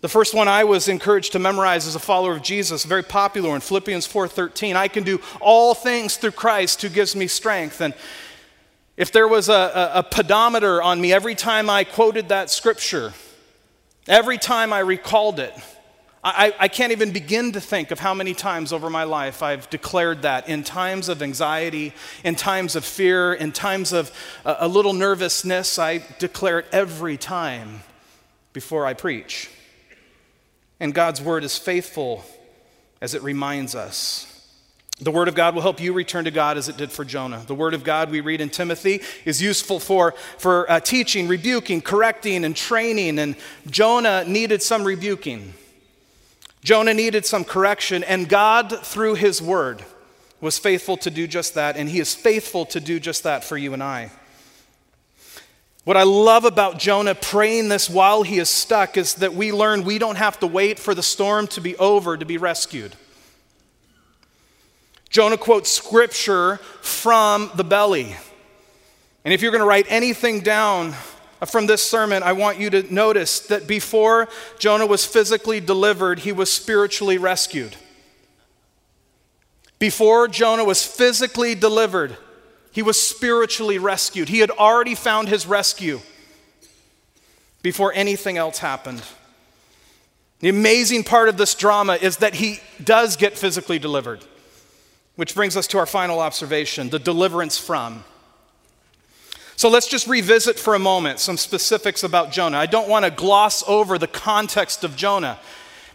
The 0.00 0.08
first 0.08 0.34
one 0.34 0.48
I 0.48 0.64
was 0.64 0.88
encouraged 0.88 1.32
to 1.32 1.38
memorize 1.38 1.86
as 1.86 1.94
a 1.94 2.00
follower 2.00 2.32
of 2.32 2.42
Jesus, 2.42 2.84
very 2.84 3.02
popular 3.02 3.54
in 3.54 3.60
Philippians 3.60 4.06
4:13. 4.06 4.76
I 4.76 4.88
can 4.88 5.04
do 5.04 5.20
all 5.40 5.74
things 5.74 6.16
through 6.16 6.32
Christ 6.32 6.82
who 6.82 6.88
gives 6.88 7.16
me 7.16 7.26
strength. 7.26 7.80
And 7.80 7.94
if 8.96 9.12
there 9.12 9.26
was 9.28 9.48
a, 9.48 9.52
a, 9.94 9.98
a 10.00 10.02
pedometer 10.02 10.82
on 10.82 11.00
me 11.00 11.12
every 11.12 11.34
time 11.34 11.70
I 11.70 11.84
quoted 11.84 12.28
that 12.28 12.50
scripture, 12.50 13.14
every 14.06 14.38
time 14.38 14.72
I 14.72 14.80
recalled 14.80 15.40
it, 15.40 15.54
I, 16.26 16.54
I, 16.58 16.68
can't 16.68 16.90
even 16.90 17.12
begin 17.12 17.52
to 17.52 17.60
think 17.60 17.90
of 17.90 18.00
how 18.00 18.14
many 18.14 18.32
times 18.32 18.72
over 18.72 18.88
my 18.88 19.04
life 19.04 19.42
I've 19.42 19.68
declared 19.68 20.22
that 20.22 20.48
in 20.48 20.64
times 20.64 21.10
of 21.10 21.20
anxiety, 21.20 21.92
in 22.24 22.34
times 22.34 22.76
of 22.76 22.84
fear, 22.86 23.34
in 23.34 23.52
times 23.52 23.92
of 23.92 24.10
a, 24.46 24.56
a 24.60 24.68
little 24.68 24.94
nervousness. 24.94 25.78
I 25.78 26.02
declare 26.18 26.60
it 26.60 26.66
every 26.72 27.18
time 27.18 27.82
before 28.54 28.86
I 28.86 28.94
preach. 28.94 29.50
And 30.80 30.94
God's 30.94 31.20
word 31.20 31.44
is 31.44 31.58
faithful 31.58 32.24
as 33.02 33.14
it 33.14 33.22
reminds 33.22 33.74
us. 33.74 34.30
The 35.00 35.10
Word 35.10 35.28
of 35.28 35.34
God 35.34 35.54
will 35.54 35.62
help 35.62 35.80
you 35.80 35.92
return 35.92 36.24
to 36.24 36.30
God 36.30 36.56
as 36.56 36.68
it 36.68 36.76
did 36.76 36.90
for 36.90 37.04
Jonah. 37.04 37.42
The 37.46 37.54
Word 37.54 37.74
of 37.74 37.84
God 37.84 38.10
we 38.10 38.20
read 38.20 38.40
in 38.40 38.48
Timothy 38.48 39.02
is 39.24 39.42
useful 39.42 39.80
for, 39.80 40.12
for 40.38 40.70
uh, 40.70 40.80
teaching, 40.80 41.26
rebuking, 41.28 41.82
correcting, 41.82 42.44
and 42.44 42.56
training. 42.56 43.18
And 43.18 43.36
Jonah 43.68 44.24
needed 44.24 44.62
some 44.62 44.84
rebuking. 44.84 45.52
Jonah 46.64 46.94
needed 46.94 47.26
some 47.26 47.44
correction, 47.44 48.02
and 48.02 48.26
God, 48.26 48.80
through 48.84 49.14
his 49.16 49.42
word, 49.42 49.84
was 50.40 50.58
faithful 50.58 50.96
to 50.96 51.10
do 51.10 51.26
just 51.26 51.54
that, 51.54 51.76
and 51.76 51.90
he 51.90 52.00
is 52.00 52.14
faithful 52.14 52.64
to 52.66 52.80
do 52.80 52.98
just 52.98 53.22
that 53.24 53.44
for 53.44 53.58
you 53.58 53.74
and 53.74 53.82
I. 53.82 54.10
What 55.84 55.98
I 55.98 56.04
love 56.04 56.46
about 56.46 56.78
Jonah 56.78 57.14
praying 57.14 57.68
this 57.68 57.90
while 57.90 58.22
he 58.22 58.38
is 58.38 58.48
stuck 58.48 58.96
is 58.96 59.16
that 59.16 59.34
we 59.34 59.52
learn 59.52 59.84
we 59.84 59.98
don't 59.98 60.16
have 60.16 60.40
to 60.40 60.46
wait 60.46 60.78
for 60.78 60.94
the 60.94 61.02
storm 61.02 61.46
to 61.48 61.60
be 61.60 61.76
over 61.76 62.16
to 62.16 62.24
be 62.24 62.38
rescued. 62.38 62.96
Jonah 65.10 65.36
quotes 65.36 65.70
scripture 65.70 66.56
from 66.80 67.50
the 67.56 67.64
belly. 67.64 68.16
And 69.26 69.34
if 69.34 69.42
you're 69.42 69.52
going 69.52 69.60
to 69.60 69.68
write 69.68 69.86
anything 69.90 70.40
down 70.40 70.94
from 71.44 71.66
this 71.66 71.82
sermon, 71.82 72.22
I 72.22 72.32
want 72.32 72.58
you 72.58 72.70
to 72.70 72.94
notice 72.94 73.40
that 73.40 73.66
before 73.66 74.28
Jonah 74.58 74.86
was 74.86 75.04
physically 75.04 75.60
delivered, 75.60 76.20
he 76.20 76.32
was 76.32 76.52
spiritually 76.52 77.18
rescued. 77.18 77.76
Before 79.78 80.28
Jonah 80.28 80.64
was 80.64 80.86
physically 80.86 81.54
delivered, 81.54 82.16
he 82.70 82.82
was 82.82 83.00
spiritually 83.00 83.78
rescued. 83.78 84.28
He 84.28 84.38
had 84.38 84.50
already 84.50 84.94
found 84.94 85.28
his 85.28 85.46
rescue 85.46 86.00
before 87.62 87.92
anything 87.94 88.36
else 88.36 88.58
happened. 88.58 89.02
The 90.40 90.48
amazing 90.48 91.04
part 91.04 91.28
of 91.28 91.36
this 91.36 91.54
drama 91.54 91.94
is 91.94 92.18
that 92.18 92.34
he 92.34 92.60
does 92.82 93.16
get 93.16 93.38
physically 93.38 93.78
delivered, 93.78 94.24
which 95.16 95.34
brings 95.34 95.56
us 95.56 95.66
to 95.68 95.78
our 95.78 95.86
final 95.86 96.20
observation 96.20 96.90
the 96.90 96.98
deliverance 96.98 97.58
from. 97.58 98.04
So 99.56 99.68
let's 99.68 99.86
just 99.86 100.06
revisit 100.06 100.58
for 100.58 100.74
a 100.74 100.78
moment 100.78 101.20
some 101.20 101.36
specifics 101.36 102.02
about 102.02 102.32
Jonah. 102.32 102.58
I 102.58 102.66
don't 102.66 102.88
want 102.88 103.04
to 103.04 103.10
gloss 103.10 103.62
over 103.68 103.98
the 103.98 104.08
context 104.08 104.82
of 104.82 104.96
Jonah 104.96 105.38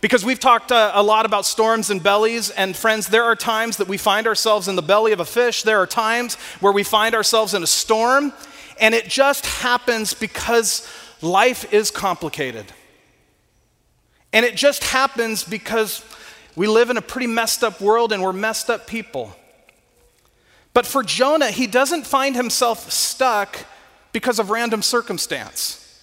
because 0.01 0.23
we've 0.23 0.39
talked 0.39 0.71
uh, 0.71 0.91
a 0.93 1.03
lot 1.03 1.25
about 1.25 1.45
storms 1.45 1.89
and 1.89 2.01
bellies. 2.01 2.49
And 2.51 2.75
friends, 2.75 3.07
there 3.07 3.25
are 3.25 3.35
times 3.35 3.77
that 3.77 3.87
we 3.87 3.97
find 3.97 4.27
ourselves 4.27 4.67
in 4.67 4.75
the 4.75 4.81
belly 4.81 5.11
of 5.11 5.19
a 5.19 5.25
fish, 5.25 5.63
there 5.63 5.79
are 5.79 5.87
times 5.87 6.35
where 6.61 6.71
we 6.71 6.83
find 6.83 7.15
ourselves 7.15 7.53
in 7.53 7.61
a 7.63 7.67
storm, 7.67 8.31
and 8.79 8.95
it 8.95 9.07
just 9.07 9.45
happens 9.45 10.13
because 10.13 10.87
life 11.21 11.73
is 11.73 11.91
complicated. 11.91 12.65
And 14.31 14.45
it 14.45 14.55
just 14.55 14.83
happens 14.83 15.43
because 15.43 16.05
we 16.55 16.67
live 16.67 16.89
in 16.89 16.97
a 16.97 17.01
pretty 17.01 17.27
messed 17.27 17.63
up 17.63 17.81
world 17.81 18.13
and 18.13 18.21
we're 18.21 18.31
messed 18.31 18.69
up 18.69 18.87
people. 18.87 19.35
But 20.79 20.85
for 20.85 21.03
Jonah, 21.03 21.51
he 21.51 21.67
doesn't 21.67 22.07
find 22.07 22.37
himself 22.37 22.89
stuck 22.89 23.65
because 24.13 24.39
of 24.39 24.49
random 24.49 24.81
circumstance. 24.81 26.01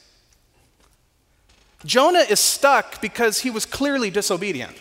Jonah 1.86 2.26
is 2.28 2.40
stuck 2.40 3.00
because 3.00 3.40
he 3.40 3.48
was 3.48 3.64
clearly 3.64 4.10
disobedient. 4.10 4.76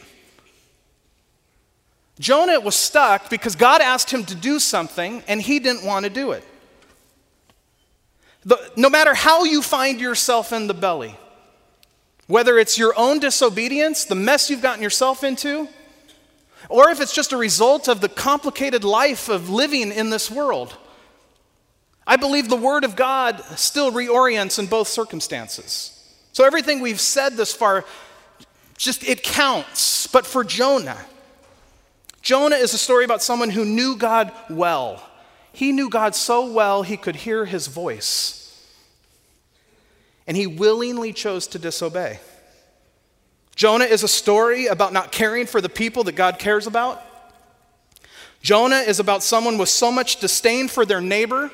Jonah 2.20 2.60
was 2.60 2.76
stuck 2.76 3.30
because 3.30 3.56
God 3.56 3.80
asked 3.80 4.12
him 4.12 4.26
to 4.26 4.36
do 4.36 4.60
something 4.60 5.24
and 5.30 5.42
he 5.42 5.60
didn't 5.60 5.86
want 5.86 6.04
to 6.04 6.10
do 6.10 6.34
it. 6.34 6.44
The, 8.44 8.60
no 8.76 8.90
matter 8.90 9.14
how 9.14 9.46
you 9.46 9.62
find 9.62 10.02
yourself 10.02 10.52
in 10.52 10.68
the 10.68 10.74
belly, 10.74 11.16
whether 12.28 12.60
it's 12.60 12.78
your 12.78 12.94
own 12.98 13.20
disobedience, 13.20 14.04
the 14.04 14.16
mess 14.16 14.50
you've 14.50 14.62
gotten 14.62 14.84
yourself 14.84 15.24
into, 15.24 15.70
or 16.70 16.90
if 16.90 17.00
it's 17.00 17.14
just 17.14 17.32
a 17.32 17.38
result 17.38 17.88
of 17.88 18.02
the 18.02 18.10
complicated 18.10 18.84
life 18.84 19.30
of 19.30 19.50
living 19.50 19.92
in 19.92 20.10
this 20.10 20.30
world. 20.30 20.76
I 22.08 22.18
believe 22.18 22.50
the 22.50 22.56
Word 22.56 22.84
of 22.84 22.96
God 22.96 23.42
still 23.58 23.92
reorients 23.92 24.60
in 24.60 24.68
both 24.68 24.88
circumstances. 24.88 25.92
So, 26.34 26.46
everything 26.46 26.82
we've 26.82 27.00
said 27.00 27.34
this 27.34 27.54
far 27.54 27.86
just 28.78 29.04
it 29.04 29.24
counts. 29.24 30.08
But 30.08 30.26
for 30.26 30.44
Jonah, 30.44 31.04
Jonah 32.22 32.58
is 32.58 32.74
a 32.74 32.78
story 32.78 33.06
about 33.06 33.22
someone 33.22 33.50
who 33.50 33.66
knew 33.66 33.96
God 33.96 34.32
well. 34.50 35.08
He 35.52 35.72
knew 35.72 35.90
God 35.90 36.16
so 36.16 36.52
well 36.52 36.84
he 36.84 36.98
could 36.98 37.16
hear 37.16 37.46
his 37.46 37.68
voice. 37.68 38.42
And 40.28 40.36
he 40.36 40.48
willingly 40.48 41.14
chose 41.14 41.48
to 41.48 41.60
disobey. 41.60 42.20
Jonah 43.56 43.86
is 43.86 44.04
a 44.04 44.08
story 44.08 44.68
about 44.68 44.92
not 44.94 45.12
caring 45.12 45.46
for 45.46 45.62
the 45.62 45.70
people 45.70 46.04
that 46.04 46.16
God 46.16 46.40
cares 46.40 46.68
about. 46.68 47.02
Jonah 48.42 48.80
is 48.80 49.00
about 49.00 49.24
someone 49.24 49.58
with 49.58 49.70
so 49.70 49.92
much 49.92 50.20
disdain 50.20 50.68
for 50.68 50.86
their 50.86 51.02
neighbor, 51.02 51.50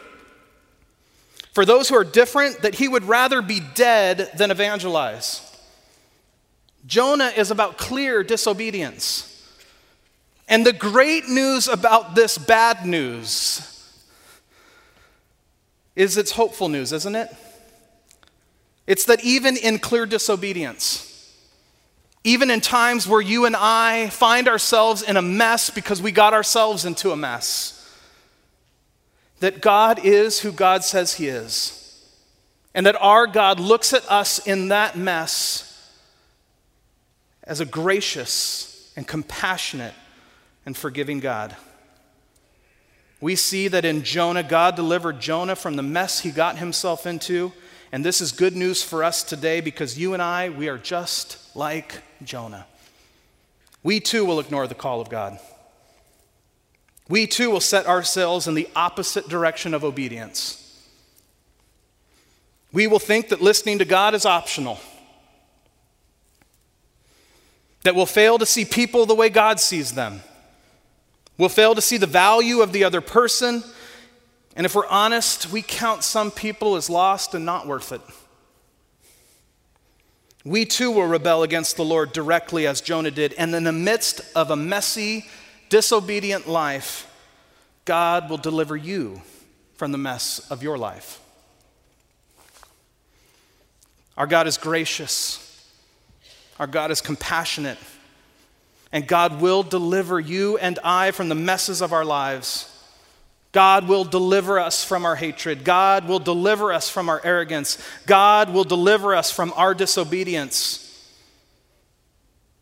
for 1.53 1.63
those 1.63 1.87
who 1.87 1.95
are 1.95 2.03
different, 2.03 2.63
that 2.63 2.75
he 2.75 2.87
would 2.87 3.03
rather 3.03 3.41
be 3.41 3.61
dead 3.75 4.31
than 4.35 4.51
evangelize. 4.51 5.47
Jonah 6.85 7.31
is 7.35 7.51
about 7.51 7.77
clear 7.77 8.23
disobedience. 8.23 9.27
And 10.47 10.65
the 10.65 10.73
great 10.73 11.29
news 11.29 11.67
about 11.67 12.15
this 12.15 12.37
bad 12.37 12.85
news 12.85 13.67
is 15.95 16.17
it's 16.17 16.31
hopeful 16.31 16.67
news, 16.67 16.91
isn't 16.91 17.15
it? 17.15 17.29
It's 18.87 19.05
that 19.05 19.23
even 19.23 19.55
in 19.55 19.79
clear 19.79 20.05
disobedience, 20.05 21.10
even 22.23 22.51
in 22.51 22.61
times 22.61 23.07
where 23.07 23.21
you 23.21 23.45
and 23.45 23.55
I 23.55 24.09
find 24.09 24.47
ourselves 24.47 25.01
in 25.01 25.17
a 25.17 25.21
mess 25.21 25.69
because 25.69 26.01
we 26.01 26.11
got 26.11 26.33
ourselves 26.33 26.85
into 26.85 27.11
a 27.11 27.15
mess, 27.15 27.77
that 29.39 29.61
God 29.61 29.99
is 30.03 30.39
who 30.39 30.51
God 30.51 30.83
says 30.83 31.15
He 31.15 31.27
is. 31.27 31.77
And 32.73 32.85
that 32.85 32.95
our 33.01 33.27
God 33.27 33.59
looks 33.59 33.91
at 33.91 34.09
us 34.09 34.39
in 34.47 34.69
that 34.69 34.97
mess 34.97 35.67
as 37.43 37.59
a 37.59 37.65
gracious 37.65 38.93
and 38.95 39.05
compassionate 39.05 39.93
and 40.65 40.77
forgiving 40.77 41.19
God. 41.19 41.55
We 43.19 43.35
see 43.35 43.67
that 43.67 43.83
in 43.83 44.03
Jonah, 44.03 44.43
God 44.43 44.75
delivered 44.75 45.19
Jonah 45.19 45.55
from 45.55 45.75
the 45.75 45.83
mess 45.83 46.21
he 46.21 46.31
got 46.31 46.57
himself 46.57 47.05
into. 47.05 47.51
And 47.91 48.05
this 48.05 48.21
is 48.21 48.31
good 48.31 48.55
news 48.55 48.81
for 48.81 49.03
us 49.03 49.21
today 49.21 49.59
because 49.59 49.97
you 49.99 50.13
and 50.13 50.21
I, 50.21 50.49
we 50.49 50.69
are 50.69 50.77
just 50.77 51.55
like 51.55 52.01
Jonah. 52.23 52.65
We 53.83 53.99
too 53.99 54.23
will 54.23 54.39
ignore 54.39 54.67
the 54.67 54.75
call 54.75 55.01
of 55.01 55.09
God. 55.09 55.39
We 57.09 57.27
too 57.27 57.51
will 57.51 57.59
set 57.59 57.87
ourselves 57.87 58.47
in 58.47 58.53
the 58.53 58.69
opposite 58.75 59.27
direction 59.27 59.73
of 59.73 59.83
obedience. 59.83 60.57
We 62.71 62.87
will 62.87 62.99
think 62.99 63.27
that 63.29 63.41
listening 63.41 63.79
to 63.79 63.85
God 63.85 64.15
is 64.15 64.25
optional, 64.25 64.79
that 67.83 67.95
we'll 67.95 68.05
fail 68.05 68.37
to 68.37 68.45
see 68.45 68.63
people 68.63 69.05
the 69.05 69.15
way 69.15 69.27
God 69.27 69.59
sees 69.59 69.93
them. 69.93 70.21
We'll 71.37 71.49
fail 71.49 71.75
to 71.75 71.81
see 71.81 71.97
the 71.97 72.07
value 72.07 72.61
of 72.61 72.71
the 72.71 72.85
other 72.85 73.01
person. 73.01 73.63
And 74.55 74.65
if 74.65 74.75
we're 74.75 74.87
honest, 74.87 75.51
we 75.51 75.61
count 75.61 76.03
some 76.03 76.31
people 76.31 76.75
as 76.75 76.89
lost 76.89 77.33
and 77.33 77.45
not 77.45 77.67
worth 77.67 77.91
it. 77.91 78.01
We 80.43 80.65
too 80.65 80.91
will 80.91 81.05
rebel 81.05 81.43
against 81.43 81.77
the 81.77 81.85
Lord 81.85 82.13
directly 82.13 82.65
as 82.67 82.81
Jonah 82.81 83.11
did. 83.11 83.33
And 83.33 83.53
in 83.53 83.63
the 83.63 83.71
midst 83.71 84.21
of 84.35 84.49
a 84.49 84.55
messy, 84.55 85.25
disobedient 85.69 86.47
life, 86.47 87.07
God 87.85 88.29
will 88.29 88.37
deliver 88.37 88.75
you 88.75 89.21
from 89.75 89.91
the 89.91 89.97
mess 89.97 90.39
of 90.51 90.63
your 90.63 90.77
life. 90.77 91.19
Our 94.17 94.27
God 94.27 94.47
is 94.47 94.57
gracious, 94.57 95.67
our 96.59 96.67
God 96.67 96.91
is 96.91 97.01
compassionate, 97.01 97.79
and 98.91 99.07
God 99.07 99.41
will 99.41 99.63
deliver 99.63 100.19
you 100.19 100.57
and 100.57 100.77
I 100.83 101.11
from 101.11 101.29
the 101.29 101.35
messes 101.35 101.81
of 101.81 101.93
our 101.93 102.05
lives. 102.05 102.70
God 103.51 103.87
will 103.87 104.05
deliver 104.05 104.59
us 104.59 104.83
from 104.83 105.05
our 105.05 105.15
hatred. 105.15 105.65
God 105.65 106.07
will 106.07 106.19
deliver 106.19 106.71
us 106.71 106.89
from 106.89 107.09
our 107.09 107.21
arrogance. 107.23 107.77
God 108.05 108.51
will 108.51 108.63
deliver 108.63 109.13
us 109.13 109.29
from 109.29 109.53
our 109.55 109.73
disobedience. 109.73 110.87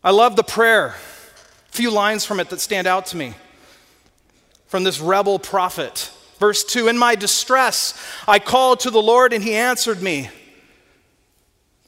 I 0.02 0.10
love 0.10 0.34
the 0.34 0.42
prayer. 0.42 0.86
A 0.88 1.72
few 1.72 1.90
lines 1.90 2.24
from 2.24 2.40
it 2.40 2.50
that 2.50 2.60
stand 2.60 2.86
out 2.86 3.06
to 3.06 3.16
me 3.16 3.34
from 4.66 4.82
this 4.82 5.00
rebel 5.00 5.38
prophet. 5.38 6.10
Verse 6.38 6.64
2 6.64 6.88
In 6.88 6.98
my 6.98 7.14
distress, 7.14 7.94
I 8.26 8.40
called 8.40 8.80
to 8.80 8.90
the 8.90 9.02
Lord, 9.02 9.32
and 9.32 9.44
he 9.44 9.54
answered 9.54 10.02
me. 10.02 10.30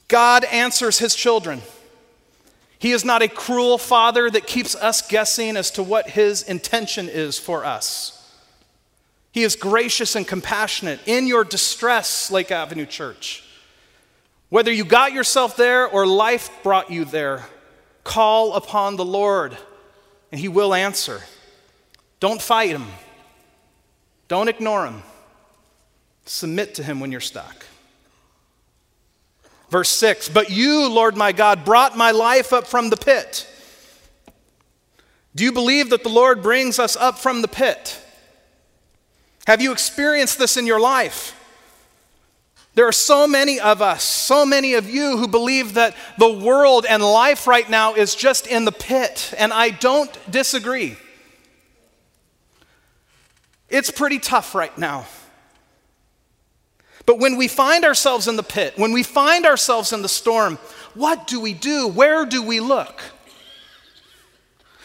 God 0.07 0.45
answers 0.45 0.99
his 0.99 1.15
children. 1.15 1.63
He 2.79 2.93
is 2.93 3.05
not 3.05 3.23
a 3.23 3.29
cruel 3.29 3.79
father 3.79 4.29
that 4.29 4.47
keeps 4.47 4.75
us 4.75 5.01
guessing 5.01 5.57
as 5.57 5.71
to 5.73 5.83
what 5.83 6.11
his 6.11 6.43
intention 6.43 7.09
is 7.09 7.39
for 7.39 7.65
us. 7.65 8.22
He 9.33 9.43
is 9.43 9.57
gracious 9.57 10.15
and 10.15 10.29
compassionate 10.29 11.01
in 11.07 11.27
your 11.27 11.43
distress, 11.43 12.31
Lake 12.31 12.51
Avenue 12.51 12.85
Church. 12.85 13.43
Whether 14.51 14.71
you 14.71 14.85
got 14.85 15.15
yourself 15.15 15.57
there 15.57 15.89
or 15.89 16.07
life 16.07 16.51
brought 16.63 16.91
you 16.91 17.07
there, 17.07 17.47
call 18.05 18.53
upon 18.53 18.97
the 18.97 19.05
Lord 19.05 19.57
and 20.31 20.39
He 20.39 20.49
will 20.49 20.75
answer. 20.75 21.23
Don't 22.21 22.41
fight 22.41 22.71
Him, 22.71 22.87
don't 24.29 24.49
ignore 24.49 24.87
Him. 24.87 25.03
Submit 26.27 26.75
to 26.77 26.83
Him 26.83 27.01
when 27.01 27.11
you're 27.11 27.21
stuck. 27.21 27.65
Verse 29.71 29.89
6 29.89 30.29
But 30.29 30.51
you, 30.51 30.91
Lord 30.91 31.17
my 31.17 31.33
God, 31.33 31.65
brought 31.65 31.97
my 31.97 32.11
life 32.11 32.53
up 32.53 32.67
from 32.67 32.91
the 32.91 32.97
pit. 32.99 33.49
Do 35.35 35.43
you 35.45 35.53
believe 35.53 35.89
that 35.89 36.03
the 36.03 36.11
Lord 36.11 36.43
brings 36.43 36.79
us 36.79 36.95
up 36.95 37.19
from 37.19 37.41
the 37.41 37.49
pit? 37.49 37.99
Have 39.47 39.61
you 39.61 39.73
experienced 39.73 40.39
this 40.39 40.57
in 40.57 40.67
your 40.67 40.81
life? 40.81 41.39
There 42.75 42.87
are 42.87 42.93
so 42.93 43.27
many 43.27 43.61
of 43.61 43.83
us, 43.83 44.03
so 44.03 44.47
many 44.47 44.75
of 44.75 44.89
you 44.89 45.19
who 45.19 45.29
believe 45.29 45.75
that 45.75 45.95
the 46.17 46.33
world 46.33 46.87
and 46.89 47.03
life 47.03 47.47
right 47.47 47.69
now 47.69 47.95
is 47.95 48.15
just 48.15 48.47
in 48.47 48.65
the 48.65 48.73
pit, 48.73 49.35
and 49.37 49.53
I 49.53 49.71
don't 49.71 50.11
disagree. 50.31 50.97
It's 53.69 53.91
pretty 53.91 54.19
tough 54.19 54.55
right 54.55 54.77
now. 54.79 55.07
But 57.05 57.19
when 57.19 57.37
we 57.37 57.49
find 57.49 57.85
ourselves 57.85 58.29
in 58.29 58.37
the 58.37 58.43
pit, 58.43 58.75
when 58.77 58.93
we 58.93 59.03
find 59.03 59.45
ourselves 59.45 59.93
in 59.93 60.03
the 60.03 60.09
storm, 60.09 60.57
what 60.95 61.27
do 61.27 61.41
we 61.41 61.53
do? 61.53 61.89
Where 61.89 62.25
do 62.25 62.43
we 62.43 62.61
look? 62.61 63.03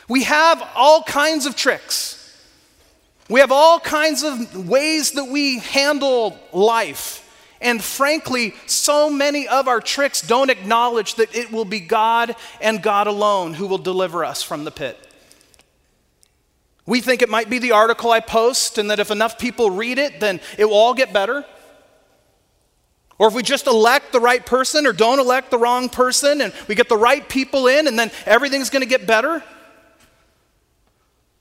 We 0.09 0.23
have 0.23 0.67
all 0.75 1.03
kinds 1.03 1.45
of 1.45 1.55
tricks. 1.55 2.16
We 3.29 3.41
have 3.41 3.51
all 3.51 3.79
kinds 3.79 4.23
of 4.23 4.67
ways 4.67 5.11
that 5.11 5.25
we 5.25 5.59
handle 5.59 6.39
life. 6.53 7.23
And 7.59 7.83
frankly, 7.83 8.53
so 8.67 9.09
many 9.09 9.47
of 9.47 9.67
our 9.67 9.81
tricks 9.81 10.21
don't 10.21 10.49
acknowledge 10.49 11.15
that 11.15 11.35
it 11.35 11.51
will 11.51 11.65
be 11.65 11.79
God 11.79 12.35
and 12.61 12.81
God 12.81 13.07
alone 13.07 13.53
who 13.53 13.67
will 13.67 13.79
deliver 13.79 14.23
us 14.23 14.43
from 14.43 14.63
the 14.63 14.71
pit. 14.71 14.97
We 16.85 17.01
think 17.01 17.21
it 17.21 17.29
might 17.29 17.49
be 17.49 17.59
the 17.59 17.73
article 17.73 18.11
I 18.11 18.21
post, 18.21 18.77
and 18.77 18.89
that 18.91 18.99
if 18.99 19.11
enough 19.11 19.37
people 19.37 19.71
read 19.71 19.97
it, 19.97 20.21
then 20.21 20.39
it 20.57 20.65
will 20.65 20.75
all 20.75 20.93
get 20.93 21.11
better. 21.11 21.43
Or 23.19 23.27
if 23.27 23.33
we 23.33 23.43
just 23.43 23.67
elect 23.67 24.13
the 24.13 24.21
right 24.21 24.45
person 24.45 24.85
or 24.85 24.93
don't 24.93 25.19
elect 25.19 25.51
the 25.51 25.57
wrong 25.57 25.89
person, 25.89 26.39
and 26.39 26.53
we 26.67 26.75
get 26.75 26.87
the 26.87 26.95
right 26.95 27.27
people 27.27 27.67
in, 27.67 27.87
and 27.87 27.99
then 27.99 28.09
everything's 28.25 28.69
going 28.69 28.83
to 28.83 28.89
get 28.89 29.05
better. 29.05 29.43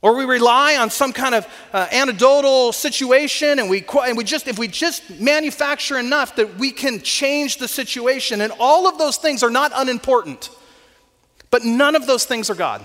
Or 0.07 0.15
we 0.15 0.25
rely 0.25 0.77
on 0.77 0.89
some 0.89 1.13
kind 1.13 1.35
of 1.35 1.49
uh, 1.73 1.89
anecdotal 1.91 2.71
situation 2.71 3.59
and 3.59 3.69
we, 3.69 3.85
and 4.05 4.17
we 4.17 4.23
just, 4.23 4.47
if 4.47 4.57
we 4.57 4.69
just 4.69 5.19
manufacture 5.19 5.99
enough 5.99 6.37
that 6.37 6.59
we 6.59 6.71
can 6.71 7.01
change 7.01 7.57
the 7.57 7.67
situation. 7.67 8.41
And 8.41 8.53
all 8.61 8.87
of 8.87 8.99
those 8.99 9.17
things 9.17 9.43
are 9.43 9.51
not 9.51 9.73
unimportant, 9.75 10.51
but 11.51 11.65
none 11.65 11.97
of 11.97 12.07
those 12.07 12.25
things 12.25 12.49
are 12.51 12.55
God. 12.55 12.85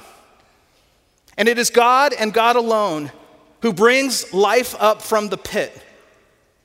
And 1.37 1.47
it 1.47 1.59
is 1.59 1.69
God 1.69 2.11
and 2.13 2.33
God 2.33 2.55
alone 2.55 3.11
who 3.61 3.71
brings 3.71 4.33
life 4.33 4.75
up 4.79 5.03
from 5.03 5.29
the 5.29 5.37
pit. 5.37 5.79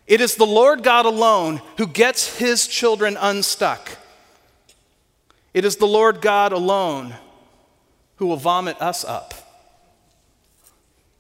It 0.06 0.22
is 0.22 0.36
the 0.36 0.46
Lord 0.46 0.82
God 0.82 1.04
alone 1.04 1.60
who 1.76 1.86
gets 1.86 2.38
his 2.38 2.66
children 2.66 3.18
unstuck. 3.20 3.90
It 5.52 5.66
is 5.66 5.76
the 5.76 5.86
Lord 5.86 6.22
God 6.22 6.52
alone 6.52 7.14
who 8.16 8.26
will 8.28 8.38
vomit 8.38 8.80
us 8.80 9.04
up 9.04 9.45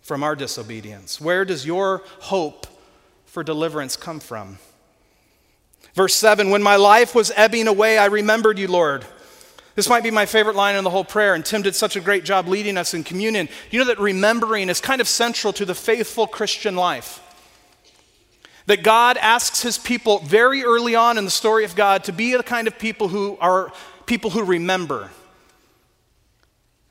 from 0.06 0.22
our 0.22 0.36
disobedience? 0.36 1.20
Where 1.20 1.44
does 1.44 1.66
your 1.66 2.02
hope 2.20 2.68
for 3.24 3.42
deliverance 3.42 3.96
come 3.96 4.20
from? 4.20 4.58
Verse 5.94 6.14
7 6.14 6.50
When 6.50 6.62
my 6.62 6.76
life 6.76 7.12
was 7.12 7.32
ebbing 7.34 7.66
away, 7.66 7.98
I 7.98 8.06
remembered 8.06 8.56
you, 8.56 8.68
Lord. 8.68 9.04
This 9.74 9.88
might 9.88 10.04
be 10.04 10.12
my 10.12 10.24
favorite 10.24 10.56
line 10.56 10.76
in 10.76 10.84
the 10.84 10.90
whole 10.90 11.04
prayer, 11.04 11.34
and 11.34 11.44
Tim 11.44 11.60
did 11.60 11.74
such 11.74 11.96
a 11.96 12.00
great 12.00 12.24
job 12.24 12.46
leading 12.46 12.78
us 12.78 12.94
in 12.94 13.02
communion. 13.02 13.48
You 13.70 13.80
know 13.80 13.86
that 13.86 13.98
remembering 13.98 14.70
is 14.70 14.80
kind 14.80 15.00
of 15.00 15.08
central 15.08 15.52
to 15.54 15.64
the 15.64 15.74
faithful 15.74 16.28
Christian 16.28 16.76
life. 16.76 17.20
That 18.66 18.84
God 18.84 19.16
asks 19.16 19.60
his 19.60 19.76
people 19.76 20.20
very 20.20 20.62
early 20.62 20.94
on 20.94 21.18
in 21.18 21.24
the 21.24 21.30
story 21.30 21.64
of 21.64 21.74
God 21.74 22.04
to 22.04 22.12
be 22.12 22.34
the 22.36 22.42
kind 22.42 22.68
of 22.68 22.78
people 22.78 23.08
who 23.08 23.36
are 23.40 23.72
people 24.06 24.30
who 24.30 24.44
remember. 24.44 25.10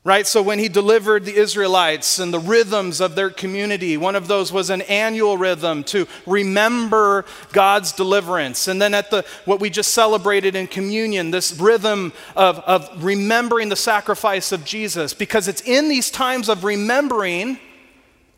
Right? 0.05 0.27
So 0.27 0.43
when 0.43 0.59
he 0.59 0.69
delivered 0.69 1.25
the 1.25 1.35
Israelites 1.35 2.19
and 2.19 2.31
the 2.31 2.39
rhythms 2.39 3.01
of 3.01 3.15
their 3.15 3.31
community, 3.31 3.97
one 3.97 4.15
of 4.15 4.27
those 4.27 4.53
was 4.53 4.69
an 4.69 4.83
annual 4.83 5.35
rhythm 5.35 5.83
to 5.85 6.07
remember 6.27 7.25
God's 7.51 7.91
deliverance. 7.91 8.67
And 8.67 8.79
then 8.79 8.93
at 8.93 9.09
the 9.09 9.25
what 9.45 9.59
we 9.59 9.71
just 9.71 9.95
celebrated 9.95 10.55
in 10.55 10.67
communion, 10.67 11.31
this 11.31 11.59
rhythm 11.59 12.13
of, 12.35 12.59
of 12.59 13.03
remembering 13.03 13.69
the 13.69 13.75
sacrifice 13.75 14.51
of 14.51 14.63
Jesus. 14.63 15.15
Because 15.15 15.47
it's 15.47 15.61
in 15.61 15.89
these 15.89 16.11
times 16.11 16.49
of 16.49 16.63
remembering 16.63 17.57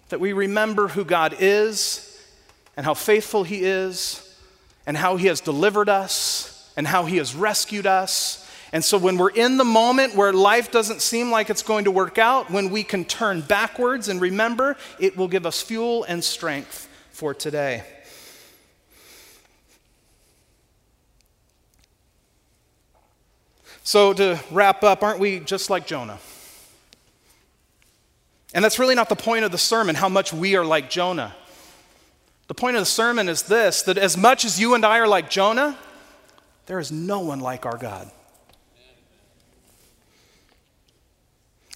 that 0.07 0.21
we 0.21 0.31
remember 0.31 0.87
who 0.87 1.03
God 1.03 1.35
is 1.37 2.17
and 2.77 2.85
how 2.85 2.93
faithful 2.93 3.43
he 3.43 3.65
is 3.65 4.23
and 4.85 4.95
how 4.95 5.17
he 5.17 5.27
has 5.27 5.41
delivered 5.41 5.89
us 5.89 6.71
and 6.77 6.87
how 6.87 7.03
he 7.03 7.17
has 7.17 7.35
rescued 7.35 7.85
us 7.85 8.46
and 8.73 8.83
so, 8.83 8.97
when 8.97 9.17
we're 9.17 9.29
in 9.29 9.57
the 9.57 9.63
moment 9.63 10.15
where 10.15 10.33
life 10.33 10.71
doesn't 10.71 11.01
seem 11.01 11.31
like 11.31 11.49
it's 11.49 11.63
going 11.63 11.85
to 11.85 11.91
work 11.91 12.17
out, 12.17 12.51
when 12.51 12.69
we 12.69 12.83
can 12.83 13.05
turn 13.05 13.39
backwards 13.41 14.09
and 14.09 14.19
remember, 14.19 14.75
it 14.99 15.15
will 15.15 15.29
give 15.29 15.45
us 15.45 15.61
fuel 15.61 16.03
and 16.03 16.21
strength 16.21 16.89
for 17.11 17.33
today. 17.33 17.83
So, 23.83 24.11
to 24.13 24.37
wrap 24.51 24.83
up, 24.83 25.01
aren't 25.01 25.19
we 25.19 25.39
just 25.39 25.69
like 25.69 25.87
Jonah? 25.87 26.19
And 28.53 28.63
that's 28.65 28.79
really 28.79 28.95
not 28.95 29.07
the 29.07 29.15
point 29.15 29.45
of 29.45 29.51
the 29.51 29.57
sermon, 29.57 29.95
how 29.95 30.09
much 30.09 30.33
we 30.33 30.57
are 30.57 30.65
like 30.65 30.89
Jonah. 30.89 31.33
The 32.47 32.53
point 32.53 32.75
of 32.75 32.81
the 32.81 32.85
sermon 32.85 33.29
is 33.29 33.43
this 33.43 33.83
that 33.83 33.97
as 33.97 34.17
much 34.17 34.43
as 34.43 34.59
you 34.59 34.73
and 34.73 34.85
I 34.85 34.99
are 34.99 35.07
like 35.07 35.29
Jonah, 35.29 35.77
there 36.65 36.79
is 36.79 36.91
no 36.91 37.21
one 37.21 37.39
like 37.39 37.65
our 37.65 37.77
God. 37.77 38.11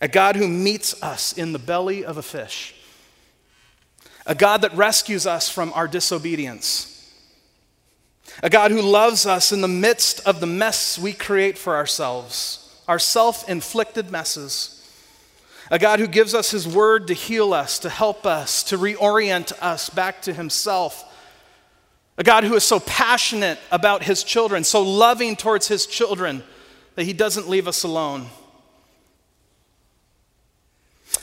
A 0.02 0.08
God 0.08 0.36
who 0.36 0.48
meets 0.48 1.02
us 1.04 1.32
in 1.34 1.54
the 1.54 1.60
belly 1.60 2.04
of 2.04 2.18
a 2.18 2.24
fish, 2.24 2.74
a 4.26 4.34
God 4.34 4.64
that 4.64 4.76
rescues 4.76 5.28
us 5.28 5.48
from 5.48 5.72
our 5.74 5.88
disobedience, 5.88 6.88
a 8.42 8.50
God 8.50 8.72
who 8.72 8.82
loves 8.82 9.26
us 9.28 9.52
in 9.52 9.62
the 9.62 9.68
midst 9.68 10.26
of 10.28 10.40
the 10.40 10.48
mess 10.48 10.98
we 10.98 11.14
create 11.14 11.58
for 11.58 11.76
ourselves, 11.76 12.82
our 12.88 13.00
self 13.00 13.48
inflicted 13.48 14.12
messes. 14.12 14.78
A 15.70 15.80
God 15.80 16.00
who 16.02 16.08
gives 16.08 16.36
us 16.36 16.52
His 16.52 16.68
word 16.68 17.08
to 17.08 17.14
heal 17.14 17.54
us, 17.54 17.80
to 17.80 17.90
help 17.90 18.26
us, 18.26 18.62
to 18.64 18.78
reorient 18.78 19.54
us 19.62 19.90
back 19.90 20.22
to 20.24 20.34
Himself. 20.34 21.06
A 22.18 22.24
God 22.24 22.44
who 22.44 22.56
is 22.56 22.66
so 22.66 22.82
passionate 22.82 23.58
about 23.72 24.04
His 24.04 24.26
children, 24.26 24.66
so 24.66 24.82
loving 24.82 25.38
towards 25.38 25.70
His 25.70 25.86
children, 25.86 26.44
that 26.96 27.06
He 27.06 27.14
doesn't 27.14 27.48
leave 27.48 27.70
us 27.70 27.84
alone. 27.84 28.28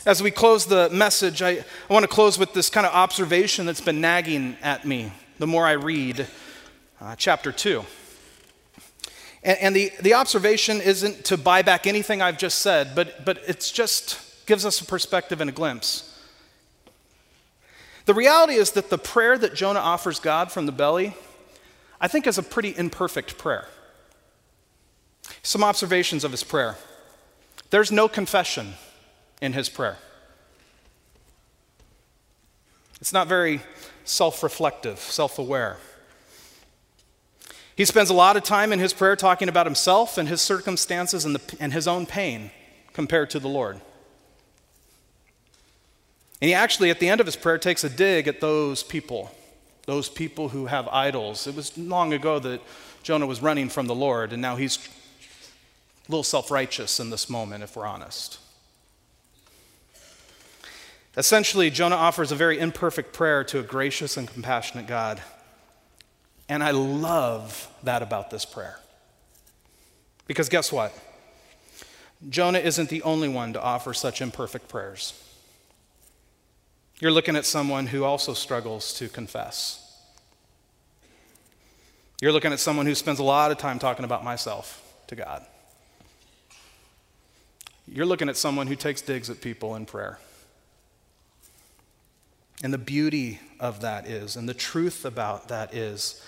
As 0.05 0.23
we 0.23 0.31
close 0.31 0.65
the 0.65 0.89
message, 0.89 1.41
I, 1.41 1.49
I 1.49 1.93
want 1.93 2.03
to 2.03 2.07
close 2.07 2.37
with 2.37 2.53
this 2.53 2.69
kind 2.69 2.85
of 2.85 2.93
observation 2.93 3.65
that's 3.65 3.81
been 3.81 4.01
nagging 4.01 4.55
at 4.61 4.85
me 4.85 5.11
the 5.39 5.47
more 5.47 5.65
I 5.65 5.73
read 5.73 6.27
uh, 7.01 7.15
chapter 7.15 7.51
2. 7.51 7.83
And, 9.43 9.57
and, 9.59 9.75
the, 9.75 9.91
the 10.01 10.13
observation 10.13 10.81
isn't 10.81 11.25
to 11.25 11.37
buy 11.37 11.61
back 11.61 11.87
anything 11.87 12.21
I've 12.21 12.37
just 12.37 12.59
said, 12.59 12.93
but, 12.93 13.25
but 13.25 13.37
it 13.47 13.71
just 13.73 14.45
gives 14.45 14.65
us 14.65 14.81
a 14.81 14.85
perspective 14.85 15.39
and 15.39 15.49
a 15.49 15.53
glimpse. 15.53 16.05
The 18.05 18.13
reality 18.13 18.55
is 18.55 18.71
that 18.71 18.89
the 18.89 18.97
prayer 18.97 19.37
that 19.37 19.53
Jonah 19.53 19.79
offers 19.79 20.19
God 20.19 20.51
from 20.51 20.65
the 20.65 20.71
belly, 20.71 21.15
I 22.01 22.07
think, 22.07 22.27
is 22.27 22.37
a 22.37 22.43
pretty 22.43 22.75
imperfect 22.77 23.37
prayer. 23.37 23.67
Some 25.41 25.63
observations 25.63 26.23
of 26.23 26.31
his 26.31 26.43
prayer 26.43 26.77
there's 27.69 27.91
no 27.91 28.07
confession 28.07 28.73
in 29.41 29.53
his 29.53 29.69
prayer. 29.69 29.97
It's 33.01 33.13
not 33.13 33.27
very 33.27 33.61
self 34.03 34.43
reflective, 34.43 34.99
self 34.99 35.39
aware. 35.39 35.77
He 37.75 37.85
spends 37.85 38.09
a 38.09 38.13
lot 38.13 38.35
of 38.35 38.43
time 38.43 38.73
in 38.73 38.79
his 38.79 38.91
prayer 38.91 39.15
talking 39.15 39.47
about 39.47 39.65
himself 39.65 40.17
and 40.17 40.27
his 40.27 40.41
circumstances 40.41 41.23
and, 41.23 41.35
the, 41.35 41.57
and 41.61 41.71
his 41.71 41.87
own 41.87 42.05
pain 42.05 42.51
compared 42.91 43.29
to 43.29 43.39
the 43.39 43.47
Lord. 43.47 43.79
And 46.41 46.49
he 46.49 46.53
actually, 46.53 46.89
at 46.89 46.99
the 46.99 47.07
end 47.07 47.21
of 47.21 47.25
his 47.25 47.37
prayer, 47.37 47.57
takes 47.57 47.85
a 47.85 47.89
dig 47.89 48.27
at 48.27 48.41
those 48.41 48.83
people, 48.83 49.31
those 49.85 50.09
people 50.09 50.49
who 50.49 50.65
have 50.65 50.89
idols. 50.89 51.47
It 51.47 51.55
was 51.55 51.77
long 51.77 52.11
ago 52.11 52.37
that 52.39 52.61
Jonah 53.01 53.27
was 53.27 53.41
running 53.41 53.69
from 53.69 53.87
the 53.87 53.95
Lord, 53.95 54.33
and 54.33 54.41
now 54.41 54.57
he's 54.57 54.77
a 54.77 56.11
little 56.11 56.23
self 56.23 56.51
righteous 56.51 56.99
in 56.99 57.09
this 57.09 57.29
moment, 57.29 57.63
if 57.63 57.77
we're 57.77 57.85
honest. 57.85 58.39
Essentially, 61.17 61.69
Jonah 61.69 61.95
offers 61.95 62.31
a 62.31 62.35
very 62.35 62.59
imperfect 62.59 63.13
prayer 63.13 63.43
to 63.45 63.59
a 63.59 63.63
gracious 63.63 64.15
and 64.15 64.27
compassionate 64.27 64.87
God. 64.87 65.21
And 66.47 66.63
I 66.63 66.71
love 66.71 67.67
that 67.83 68.01
about 68.01 68.29
this 68.29 68.45
prayer. 68.45 68.79
Because 70.27 70.49
guess 70.49 70.71
what? 70.71 70.93
Jonah 72.27 72.59
isn't 72.59 72.89
the 72.89 73.01
only 73.03 73.27
one 73.27 73.53
to 73.53 73.61
offer 73.61 73.93
such 73.93 74.21
imperfect 74.21 74.67
prayers. 74.67 75.13
You're 76.99 77.11
looking 77.11 77.35
at 77.35 77.45
someone 77.45 77.87
who 77.87 78.03
also 78.03 78.33
struggles 78.33 78.93
to 78.95 79.07
confess. 79.07 79.85
You're 82.21 82.33
looking 82.33 82.51
at 82.51 82.59
someone 82.59 82.85
who 82.85 82.95
spends 82.95 83.19
a 83.19 83.23
lot 83.23 83.51
of 83.51 83.57
time 83.57 83.79
talking 83.79 84.03
about 84.03 84.23
myself 84.23 84.83
to 85.07 85.15
God. 85.15 85.45
You're 87.87 88.05
looking 88.05 88.27
at 88.27 88.35
someone 88.35 88.67
who 88.67 88.75
takes 88.75 89.01
digs 89.01 89.29
at 89.29 89.41
people 89.41 89.75
in 89.75 89.85
prayer. 89.85 90.19
And 92.63 92.73
the 92.73 92.77
beauty 92.77 93.39
of 93.59 93.81
that 93.81 94.05
is, 94.05 94.35
and 94.35 94.47
the 94.47 94.53
truth 94.53 95.05
about 95.05 95.47
that 95.47 95.73
is, 95.73 96.21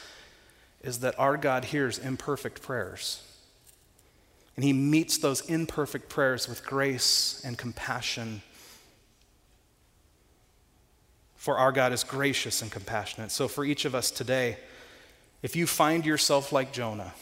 is 0.81 0.99
that 0.99 1.19
our 1.19 1.37
God 1.37 1.65
hears 1.65 1.99
imperfect 1.99 2.61
prayers. 2.61 3.21
And 4.55 4.63
He 4.63 4.73
meets 4.73 5.17
those 5.17 5.41
imperfect 5.41 6.09
prayers 6.09 6.47
with 6.47 6.65
grace 6.65 7.41
and 7.45 7.57
compassion. 7.57 8.41
For 11.35 11.57
our 11.57 11.71
God 11.71 11.91
is 11.91 12.03
gracious 12.03 12.61
and 12.61 12.71
compassionate. 12.71 13.31
So, 13.31 13.47
for 13.47 13.65
each 13.65 13.85
of 13.85 13.93
us 13.93 14.09
today, 14.09 14.57
if 15.41 15.55
you 15.55 15.67
find 15.67 16.05
yourself 16.05 16.51
like 16.51 16.71
Jonah, 16.71 17.13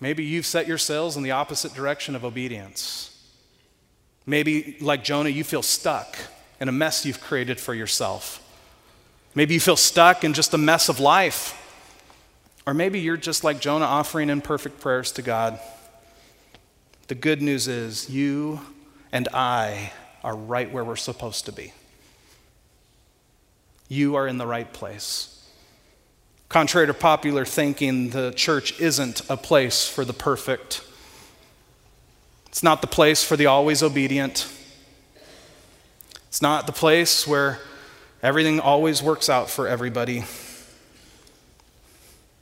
maybe 0.00 0.24
you've 0.24 0.46
set 0.46 0.66
your 0.66 0.78
sails 0.78 1.16
in 1.16 1.22
the 1.22 1.32
opposite 1.32 1.74
direction 1.74 2.14
of 2.14 2.24
obedience. 2.24 3.12
Maybe, 4.24 4.76
like 4.80 5.04
Jonah, 5.04 5.28
you 5.28 5.44
feel 5.44 5.62
stuck 5.62 6.16
and 6.60 6.68
a 6.68 6.72
mess 6.72 7.04
you've 7.04 7.20
created 7.20 7.60
for 7.60 7.74
yourself. 7.74 8.42
Maybe 9.34 9.54
you 9.54 9.60
feel 9.60 9.76
stuck 9.76 10.24
in 10.24 10.32
just 10.32 10.54
a 10.54 10.58
mess 10.58 10.88
of 10.88 10.98
life. 10.98 11.62
Or 12.66 12.74
maybe 12.74 12.98
you're 12.98 13.16
just 13.16 13.44
like 13.44 13.60
Jonah 13.60 13.84
offering 13.84 14.30
imperfect 14.30 14.80
prayers 14.80 15.12
to 15.12 15.22
God. 15.22 15.60
The 17.08 17.14
good 17.14 17.40
news 17.40 17.68
is 17.68 18.10
you 18.10 18.60
and 19.12 19.28
I 19.32 19.92
are 20.24 20.34
right 20.34 20.70
where 20.72 20.84
we're 20.84 20.96
supposed 20.96 21.46
to 21.46 21.52
be. 21.52 21.72
You 23.88 24.16
are 24.16 24.26
in 24.26 24.38
the 24.38 24.46
right 24.46 24.72
place. 24.72 25.32
Contrary 26.48 26.86
to 26.86 26.94
popular 26.94 27.44
thinking, 27.44 28.10
the 28.10 28.32
church 28.32 28.80
isn't 28.80 29.20
a 29.28 29.36
place 29.36 29.88
for 29.88 30.04
the 30.04 30.12
perfect. 30.12 30.82
It's 32.48 32.62
not 32.62 32.80
the 32.80 32.86
place 32.88 33.22
for 33.22 33.36
the 33.36 33.46
always 33.46 33.82
obedient. 33.82 34.50
It's 36.36 36.42
not 36.42 36.66
the 36.66 36.72
place 36.74 37.26
where 37.26 37.60
everything 38.22 38.60
always 38.60 39.02
works 39.02 39.30
out 39.30 39.48
for 39.48 39.66
everybody. 39.66 40.26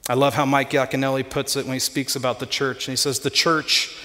I 0.09 0.15
love 0.15 0.33
how 0.33 0.43
Mike 0.45 0.71
Yaconelli 0.71 1.23
puts 1.29 1.55
it 1.55 1.65
when 1.65 1.75
he 1.75 1.79
speaks 1.79 2.13
about 2.13 2.41
the 2.41 2.45
church. 2.45 2.89
And 2.89 2.91
he 2.91 2.97
says, 2.97 3.19
The 3.19 3.29
church 3.29 3.97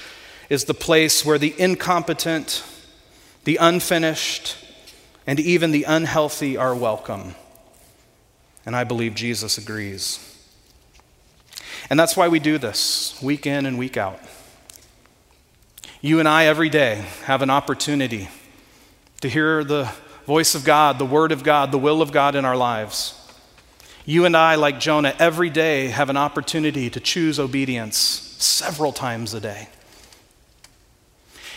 is 0.48 0.66
the 0.66 0.74
place 0.74 1.24
where 1.24 1.38
the 1.38 1.60
incompetent, 1.60 2.62
the 3.42 3.56
unfinished, 3.56 4.56
and 5.26 5.40
even 5.40 5.72
the 5.72 5.82
unhealthy 5.82 6.56
are 6.56 6.76
welcome. 6.76 7.34
And 8.64 8.76
I 8.76 8.84
believe 8.84 9.16
Jesus 9.16 9.58
agrees. 9.58 10.24
And 11.90 11.98
that's 11.98 12.16
why 12.16 12.28
we 12.28 12.38
do 12.38 12.58
this 12.58 13.20
week 13.20 13.44
in 13.44 13.66
and 13.66 13.76
week 13.76 13.96
out. 13.96 14.20
You 16.00 16.20
and 16.20 16.28
I, 16.28 16.44
every 16.44 16.68
day, 16.68 17.06
have 17.24 17.42
an 17.42 17.50
opportunity 17.50 18.28
to 19.20 19.28
hear 19.28 19.64
the 19.64 19.90
voice 20.26 20.54
of 20.54 20.64
God, 20.64 20.98
the 20.98 21.04
word 21.04 21.32
of 21.32 21.42
God, 21.42 21.72
the 21.72 21.78
will 21.78 22.02
of 22.02 22.12
God 22.12 22.34
in 22.34 22.44
our 22.44 22.56
lives. 22.56 23.14
You 24.06 24.24
and 24.24 24.36
I, 24.36 24.54
like 24.54 24.80
Jonah, 24.80 25.14
every 25.18 25.50
day 25.50 25.88
have 25.88 26.08
an 26.10 26.16
opportunity 26.16 26.88
to 26.90 27.00
choose 27.00 27.38
obedience 27.38 27.96
several 27.96 28.92
times 28.92 29.34
a 29.34 29.40
day. 29.40 29.68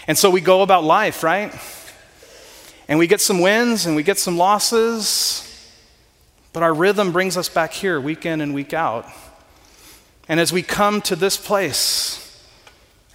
And 0.07 0.17
so 0.17 0.29
we 0.29 0.41
go 0.41 0.61
about 0.61 0.83
life, 0.83 1.23
right? 1.23 1.53
And 2.89 2.99
we 2.99 3.07
get 3.07 3.21
some 3.21 3.39
wins 3.39 3.85
and 3.85 3.95
we 3.95 4.03
get 4.03 4.19
some 4.19 4.37
losses, 4.37 5.49
but 6.51 6.63
our 6.63 6.73
rhythm 6.73 7.11
brings 7.11 7.37
us 7.37 7.47
back 7.47 7.71
here 7.71 7.99
week 8.01 8.25
in 8.25 8.41
and 8.41 8.53
week 8.53 8.73
out. 8.73 9.07
And 10.27 10.39
as 10.39 10.51
we 10.51 10.61
come 10.61 11.01
to 11.03 11.15
this 11.15 11.37
place, 11.37 12.19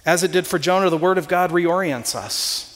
As 0.05 0.23
it 0.23 0.31
did 0.31 0.47
for 0.47 0.57
Jonah, 0.57 0.89
the 0.89 0.97
Word 0.97 1.17
of 1.17 1.27
God 1.27 1.51
reorients 1.51 2.15
us. 2.15 2.68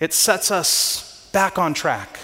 It 0.00 0.12
sets 0.12 0.50
us 0.50 1.28
back 1.32 1.58
on 1.58 1.74
track. 1.74 2.18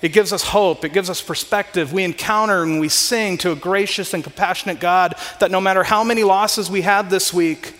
It 0.00 0.12
gives 0.12 0.32
us 0.32 0.42
hope. 0.42 0.84
It 0.84 0.92
gives 0.92 1.08
us 1.08 1.22
perspective. 1.22 1.92
We 1.92 2.02
encounter 2.02 2.64
and 2.64 2.80
we 2.80 2.88
sing 2.88 3.38
to 3.38 3.52
a 3.52 3.56
gracious 3.56 4.12
and 4.12 4.24
compassionate 4.24 4.80
God 4.80 5.14
that 5.38 5.52
no 5.52 5.60
matter 5.60 5.84
how 5.84 6.02
many 6.02 6.24
losses 6.24 6.68
we 6.68 6.82
had 6.82 7.08
this 7.08 7.32
week, 7.32 7.74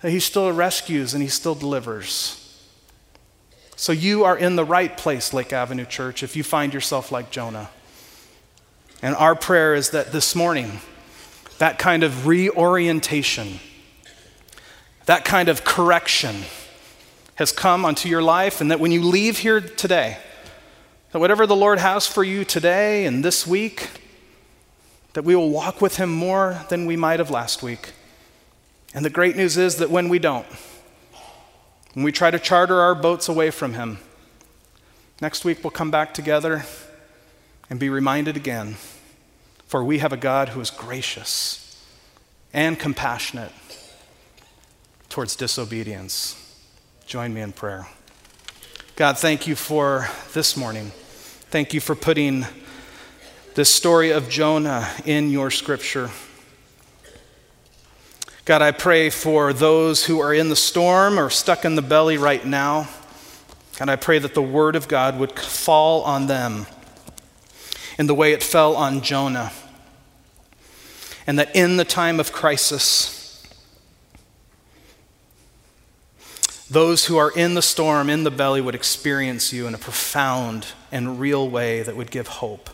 that 0.00 0.10
He 0.10 0.18
still 0.18 0.50
rescues 0.50 1.12
and 1.12 1.22
He 1.22 1.28
still 1.28 1.54
delivers. 1.54 2.40
So 3.76 3.92
you 3.92 4.24
are 4.24 4.36
in 4.36 4.56
the 4.56 4.64
right 4.64 4.96
place, 4.96 5.34
Lake 5.34 5.52
Avenue 5.52 5.84
Church, 5.84 6.22
if 6.22 6.36
you 6.36 6.42
find 6.42 6.72
yourself 6.72 7.12
like 7.12 7.30
Jonah. 7.30 7.68
And 9.02 9.14
our 9.16 9.34
prayer 9.34 9.74
is 9.74 9.90
that 9.90 10.12
this 10.12 10.34
morning, 10.34 10.80
that 11.58 11.78
kind 11.78 12.02
of 12.02 12.26
reorientation, 12.26 13.60
that 15.04 15.26
kind 15.26 15.50
of 15.50 15.64
correction 15.64 16.36
has 17.36 17.52
come 17.52 17.84
onto 17.84 18.08
your 18.08 18.22
life, 18.22 18.60
and 18.60 18.70
that 18.70 18.80
when 18.80 18.92
you 18.92 19.02
leave 19.02 19.38
here 19.38 19.60
today, 19.60 20.18
that 21.12 21.18
whatever 21.18 21.46
the 21.46 21.56
Lord 21.56 21.78
has 21.78 22.06
for 22.06 22.24
you 22.24 22.44
today 22.44 23.06
and 23.06 23.24
this 23.24 23.46
week, 23.46 23.88
that 25.14 25.24
we 25.24 25.34
will 25.34 25.50
walk 25.50 25.80
with 25.80 25.96
Him 25.96 26.10
more 26.10 26.60
than 26.68 26.86
we 26.86 26.96
might 26.96 27.20
have 27.20 27.30
last 27.30 27.62
week. 27.62 27.92
And 28.94 29.04
the 29.04 29.10
great 29.10 29.36
news 29.36 29.56
is 29.56 29.76
that 29.76 29.90
when 29.90 30.08
we 30.08 30.18
don't, 30.18 30.46
when 31.94 32.04
we 32.04 32.12
try 32.12 32.30
to 32.30 32.38
charter 32.38 32.80
our 32.80 32.94
boats 32.94 33.28
away 33.28 33.50
from 33.50 33.74
Him, 33.74 33.98
next 35.20 35.44
week 35.44 35.62
we'll 35.62 35.70
come 35.70 35.90
back 35.90 36.14
together 36.14 36.64
and 37.70 37.80
be 37.80 37.88
reminded 37.88 38.36
again. 38.36 38.76
For 39.66 39.82
we 39.82 39.98
have 39.98 40.12
a 40.12 40.16
God 40.16 40.50
who 40.50 40.60
is 40.60 40.70
gracious 40.70 41.84
and 42.52 42.78
compassionate 42.78 43.52
towards 45.08 45.34
disobedience. 45.34 46.43
Join 47.06 47.34
me 47.34 47.42
in 47.42 47.52
prayer. 47.52 47.86
God, 48.96 49.18
thank 49.18 49.46
you 49.46 49.54
for 49.56 50.08
this 50.32 50.56
morning. 50.56 50.90
Thank 51.50 51.74
you 51.74 51.80
for 51.80 51.94
putting 51.94 52.46
this 53.54 53.68
story 53.68 54.10
of 54.10 54.30
Jonah 54.30 54.90
in 55.04 55.30
your 55.30 55.50
scripture. 55.50 56.10
God, 58.46 58.62
I 58.62 58.72
pray 58.72 59.10
for 59.10 59.52
those 59.52 60.06
who 60.06 60.18
are 60.20 60.32
in 60.32 60.48
the 60.48 60.56
storm 60.56 61.18
or 61.18 61.28
stuck 61.28 61.66
in 61.66 61.76
the 61.76 61.82
belly 61.82 62.16
right 62.16 62.44
now. 62.44 62.88
God, 63.78 63.90
I 63.90 63.96
pray 63.96 64.18
that 64.18 64.32
the 64.32 64.42
word 64.42 64.74
of 64.74 64.88
God 64.88 65.18
would 65.18 65.38
fall 65.38 66.02
on 66.02 66.26
them 66.26 66.66
in 67.98 68.06
the 68.06 68.14
way 68.14 68.32
it 68.32 68.42
fell 68.42 68.76
on 68.76 69.02
Jonah. 69.02 69.52
And 71.26 71.38
that 71.38 71.54
in 71.54 71.76
the 71.76 71.84
time 71.84 72.18
of 72.18 72.32
crisis, 72.32 73.23
those 76.74 77.06
who 77.06 77.16
are 77.16 77.30
in 77.30 77.54
the 77.54 77.62
storm, 77.62 78.10
in 78.10 78.24
the 78.24 78.30
belly, 78.30 78.60
would 78.60 78.74
experience 78.74 79.52
you 79.52 79.66
in 79.68 79.74
a 79.74 79.78
profound 79.78 80.66
and 80.90 81.20
real 81.20 81.48
way 81.48 81.82
that 81.82 81.96
would 81.96 82.10
give 82.10 82.26
hope. 82.26 82.68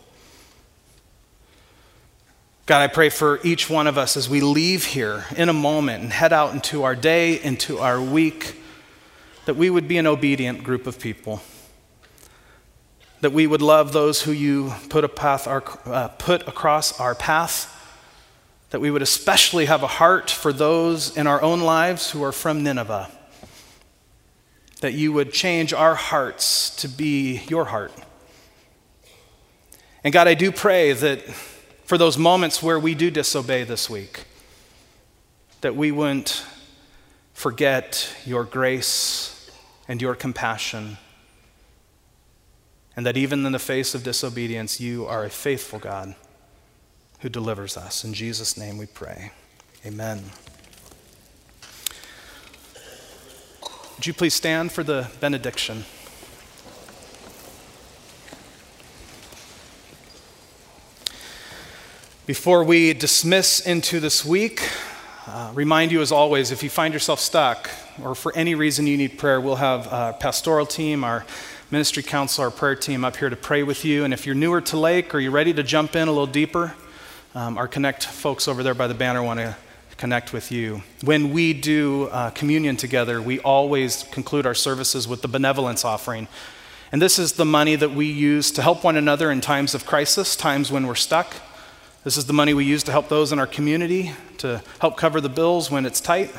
God, 2.65 2.81
I 2.81 2.87
pray 2.87 3.11
for 3.11 3.41
each 3.45 3.69
one 3.69 3.87
of 3.87 3.99
us 3.99 4.17
as 4.17 4.29
we 4.29 4.41
leave 4.41 4.87
here 4.87 5.27
in 5.37 5.49
a 5.49 5.53
moment 5.53 6.03
and 6.03 6.13
head 6.13 6.33
out 6.33 6.55
into 6.55 6.83
our 6.83 6.97
day, 6.97 7.43
into 7.43 7.79
our 7.79 8.01
week, 8.01 8.57
that 9.45 9.55
we 9.55 9.69
would 9.69 9.87
be 9.87 9.99
an 9.99 10.07
obedient 10.07 10.65
group 10.65 10.87
of 10.87 10.99
people. 10.99 11.43
That 13.21 13.33
we 13.33 13.47
would 13.47 13.61
love 13.61 13.93
those 13.93 14.23
who 14.23 14.33
you 14.33 14.73
put, 14.89 15.05
a 15.05 15.09
path, 15.09 15.47
our, 15.47 15.63
uh, 15.85 16.09
put 16.09 16.49
across 16.49 16.99
our 16.99 17.15
path. 17.15 17.77
That 18.71 18.81
we 18.81 18.91
would 18.91 19.03
especially 19.03 19.67
have 19.67 19.83
a 19.83 19.89
heart 19.89 20.31
for 20.31 20.55
those 20.55 21.15
in 21.17 21.27
our 21.27 21.43
own 21.43 21.61
lives 21.61 22.13
who 22.13 22.23
are 22.23 22.33
from 22.33 22.63
Nineveh. 22.63 23.11
That 24.81 24.95
you 24.95 25.13
would 25.13 25.33
change 25.33 25.73
our 25.73 25.95
hearts 25.95 26.75
to 26.77 26.89
be 26.89 27.43
your 27.49 27.67
heart 27.67 27.93
and 30.03 30.13
God, 30.13 30.29
I 30.29 30.35
do 30.35 30.51
pray 30.51 30.93
that 30.93 31.21
for 31.85 31.99
those 31.99 32.17
moments 32.17 32.63
where 32.63 32.79
we 32.79 32.95
do 32.95 33.11
disobey 33.11 33.65
this 33.65 33.91
week, 33.91 34.25
that 35.61 35.77
we 35.77 35.93
wouldn't 35.93 36.45
forget 37.35 38.15
your 38.25 38.45
grace 38.45 39.51
and 39.89 40.01
your 40.01 40.15
compassion, 40.15 40.97
and 42.97 43.05
that 43.05 43.17
even 43.17 43.45
in 43.45 43.53
the 43.53 43.59
face 43.59 43.95
of 43.95 44.03
disobedience, 44.03 44.81
you 44.81 45.07
are 45.07 45.25
a 45.25 45.31
faithful 45.31 45.79
God 45.79 46.15
who 47.21 47.29
delivers 47.29 47.77
us. 47.77 48.03
In 48.03 48.15
Jesus' 48.15 48.57
name 48.57 48.79
we 48.79 48.87
pray. 48.87 49.33
Amen. 49.85 50.23
Would 54.01 54.07
you 54.07 54.15
please 54.15 54.33
stand 54.33 54.73
for 54.73 54.83
the 54.83 55.11
benediction? 55.21 55.85
Before 62.25 62.65
we 62.65 62.95
dismiss 62.95 63.61
into 63.61 64.01
this 64.01 64.25
week, 64.25 64.67
uh, 65.27 65.51
remind 65.53 65.93
you 65.93 66.01
as 66.01 66.13
always 66.13 66.51
if 66.51 66.63
you 66.63 66.71
find 66.71 66.95
yourself 66.95 67.21
stuck 67.21 67.69
or 68.03 68.15
for 68.15 68.35
any 68.35 68.55
reason 68.55 68.87
you 68.87 68.97
need 68.97 69.19
prayer, 69.19 69.39
we'll 69.39 69.57
have 69.57 69.87
our 69.93 70.15
pastoral 70.15 70.65
team, 70.65 71.05
our 71.05 71.27
ministry 71.71 72.03
council, 72.03 72.45
our 72.45 72.51
prayer 72.51 72.77
team 72.77 73.05
up 73.05 73.19
here 73.19 73.29
to 73.29 73.37
pray 73.37 73.63
with 73.63 73.85
you. 73.85 74.05
And 74.05 74.15
if 74.15 74.25
you're 74.25 74.35
newer 74.35 74.63
to 74.63 74.79
Lake 74.79 75.15
or 75.15 75.21
you're 75.21 75.31
ready 75.31 75.53
to 75.53 75.63
jump 75.63 75.95
in 75.95 76.09
a 76.09 76.11
little 76.11 76.27
deeper, 76.27 76.75
um, 77.35 77.59
our 77.59 77.69
Connect 77.69 78.07
folks 78.07 78.49
over 78.49 78.63
there 78.63 78.73
by 78.73 78.87
the 78.87 78.95
banner 78.95 79.23
want 79.23 79.41
to 79.41 79.55
connect 80.01 80.33
with 80.33 80.51
you. 80.51 80.83
When 81.05 81.31
we 81.31 81.53
do 81.53 82.05
uh, 82.05 82.31
communion 82.31 82.79
together, 82.79 83.21
we 83.21 83.39
always 83.41 84.05
conclude 84.05 84.47
our 84.47 84.55
services 84.55 85.07
with 85.07 85.21
the 85.21 85.29
benevolence 85.29 85.85
offering. 85.85 86.27
And 86.91 87.03
this 87.03 87.19
is 87.19 87.35
the 87.35 87.45
money 87.45 87.77
that 87.77 87.91
we 87.91 88.07
use 88.07 88.51
to 88.53 88.63
help 88.63 88.83
one 88.83 88.97
another 88.97 89.31
in 89.31 89.43
times 89.43 89.75
of 89.75 89.85
crisis, 89.85 90.37
times 90.37 90.73
when 90.73 90.87
we're 90.87 90.95
stuck. 90.95 91.37
This 92.03 92.17
is 92.17 92.25
the 92.25 92.33
money 92.33 92.55
we 92.55 92.65
use 92.65 92.83
to 92.85 92.93
help 92.93 93.11
those 93.11 93.31
in 93.31 93.39
our 93.39 93.47
community, 93.47 94.13
to 94.39 94.63
help 94.81 94.97
cover 94.97 95.21
the 95.21 95.29
bills 95.29 95.71
when 95.71 95.85
it's 95.85 96.01
tight. 96.01 96.35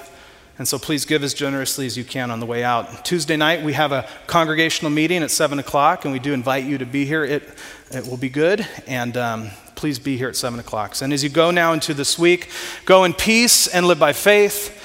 And 0.57 0.67
so 0.67 0.79
please 0.79 1.05
give 1.05 1.23
as 1.23 1.35
generously 1.35 1.85
as 1.85 1.95
you 1.95 2.03
can 2.03 2.31
on 2.31 2.39
the 2.39 2.47
way 2.47 2.63
out. 2.63 3.05
Tuesday 3.05 3.37
night, 3.37 3.61
we 3.61 3.73
have 3.73 3.91
a 3.91 4.09
congregational 4.25 4.89
meeting 4.89 5.21
at 5.21 5.29
7 5.29 5.59
o'clock, 5.59 6.03
and 6.03 6.11
we 6.11 6.19
do 6.19 6.33
invite 6.33 6.63
you 6.63 6.79
to 6.79 6.85
be 6.87 7.05
here. 7.05 7.23
It, 7.23 7.47
it 7.91 8.07
will 8.07 8.17
be 8.17 8.29
good, 8.29 8.67
and 8.87 9.15
um, 9.17 9.51
please 9.81 9.97
be 9.97 10.15
here 10.15 10.29
at 10.29 10.35
7 10.35 10.59
o'clock. 10.59 10.95
And 11.01 11.11
as 11.11 11.23
you 11.23 11.29
go 11.31 11.49
now 11.49 11.73
into 11.73 11.95
this 11.95 12.19
week, 12.19 12.49
go 12.85 13.03
in 13.03 13.15
peace 13.15 13.65
and 13.65 13.87
live 13.87 13.97
by 13.97 14.13
faith. 14.13 14.77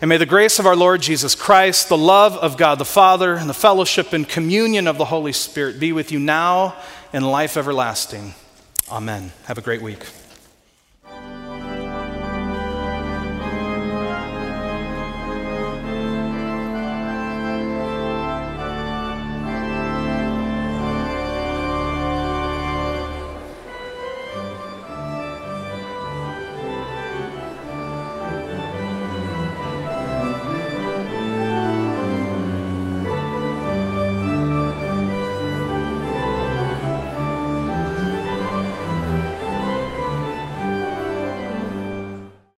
And 0.00 0.08
may 0.08 0.18
the 0.18 0.24
grace 0.24 0.60
of 0.60 0.66
our 0.66 0.76
Lord 0.76 1.02
Jesus 1.02 1.34
Christ, 1.34 1.88
the 1.88 1.98
love 1.98 2.36
of 2.36 2.56
God 2.56 2.78
the 2.78 2.84
Father, 2.84 3.34
and 3.34 3.50
the 3.50 3.54
fellowship 3.54 4.12
and 4.12 4.28
communion 4.28 4.86
of 4.86 4.98
the 4.98 5.06
Holy 5.06 5.32
Spirit 5.32 5.80
be 5.80 5.92
with 5.92 6.12
you 6.12 6.20
now 6.20 6.76
and 7.12 7.28
life 7.28 7.56
everlasting. 7.56 8.34
Amen. 8.88 9.32
Have 9.46 9.58
a 9.58 9.62
great 9.62 9.82
week. 9.82 10.06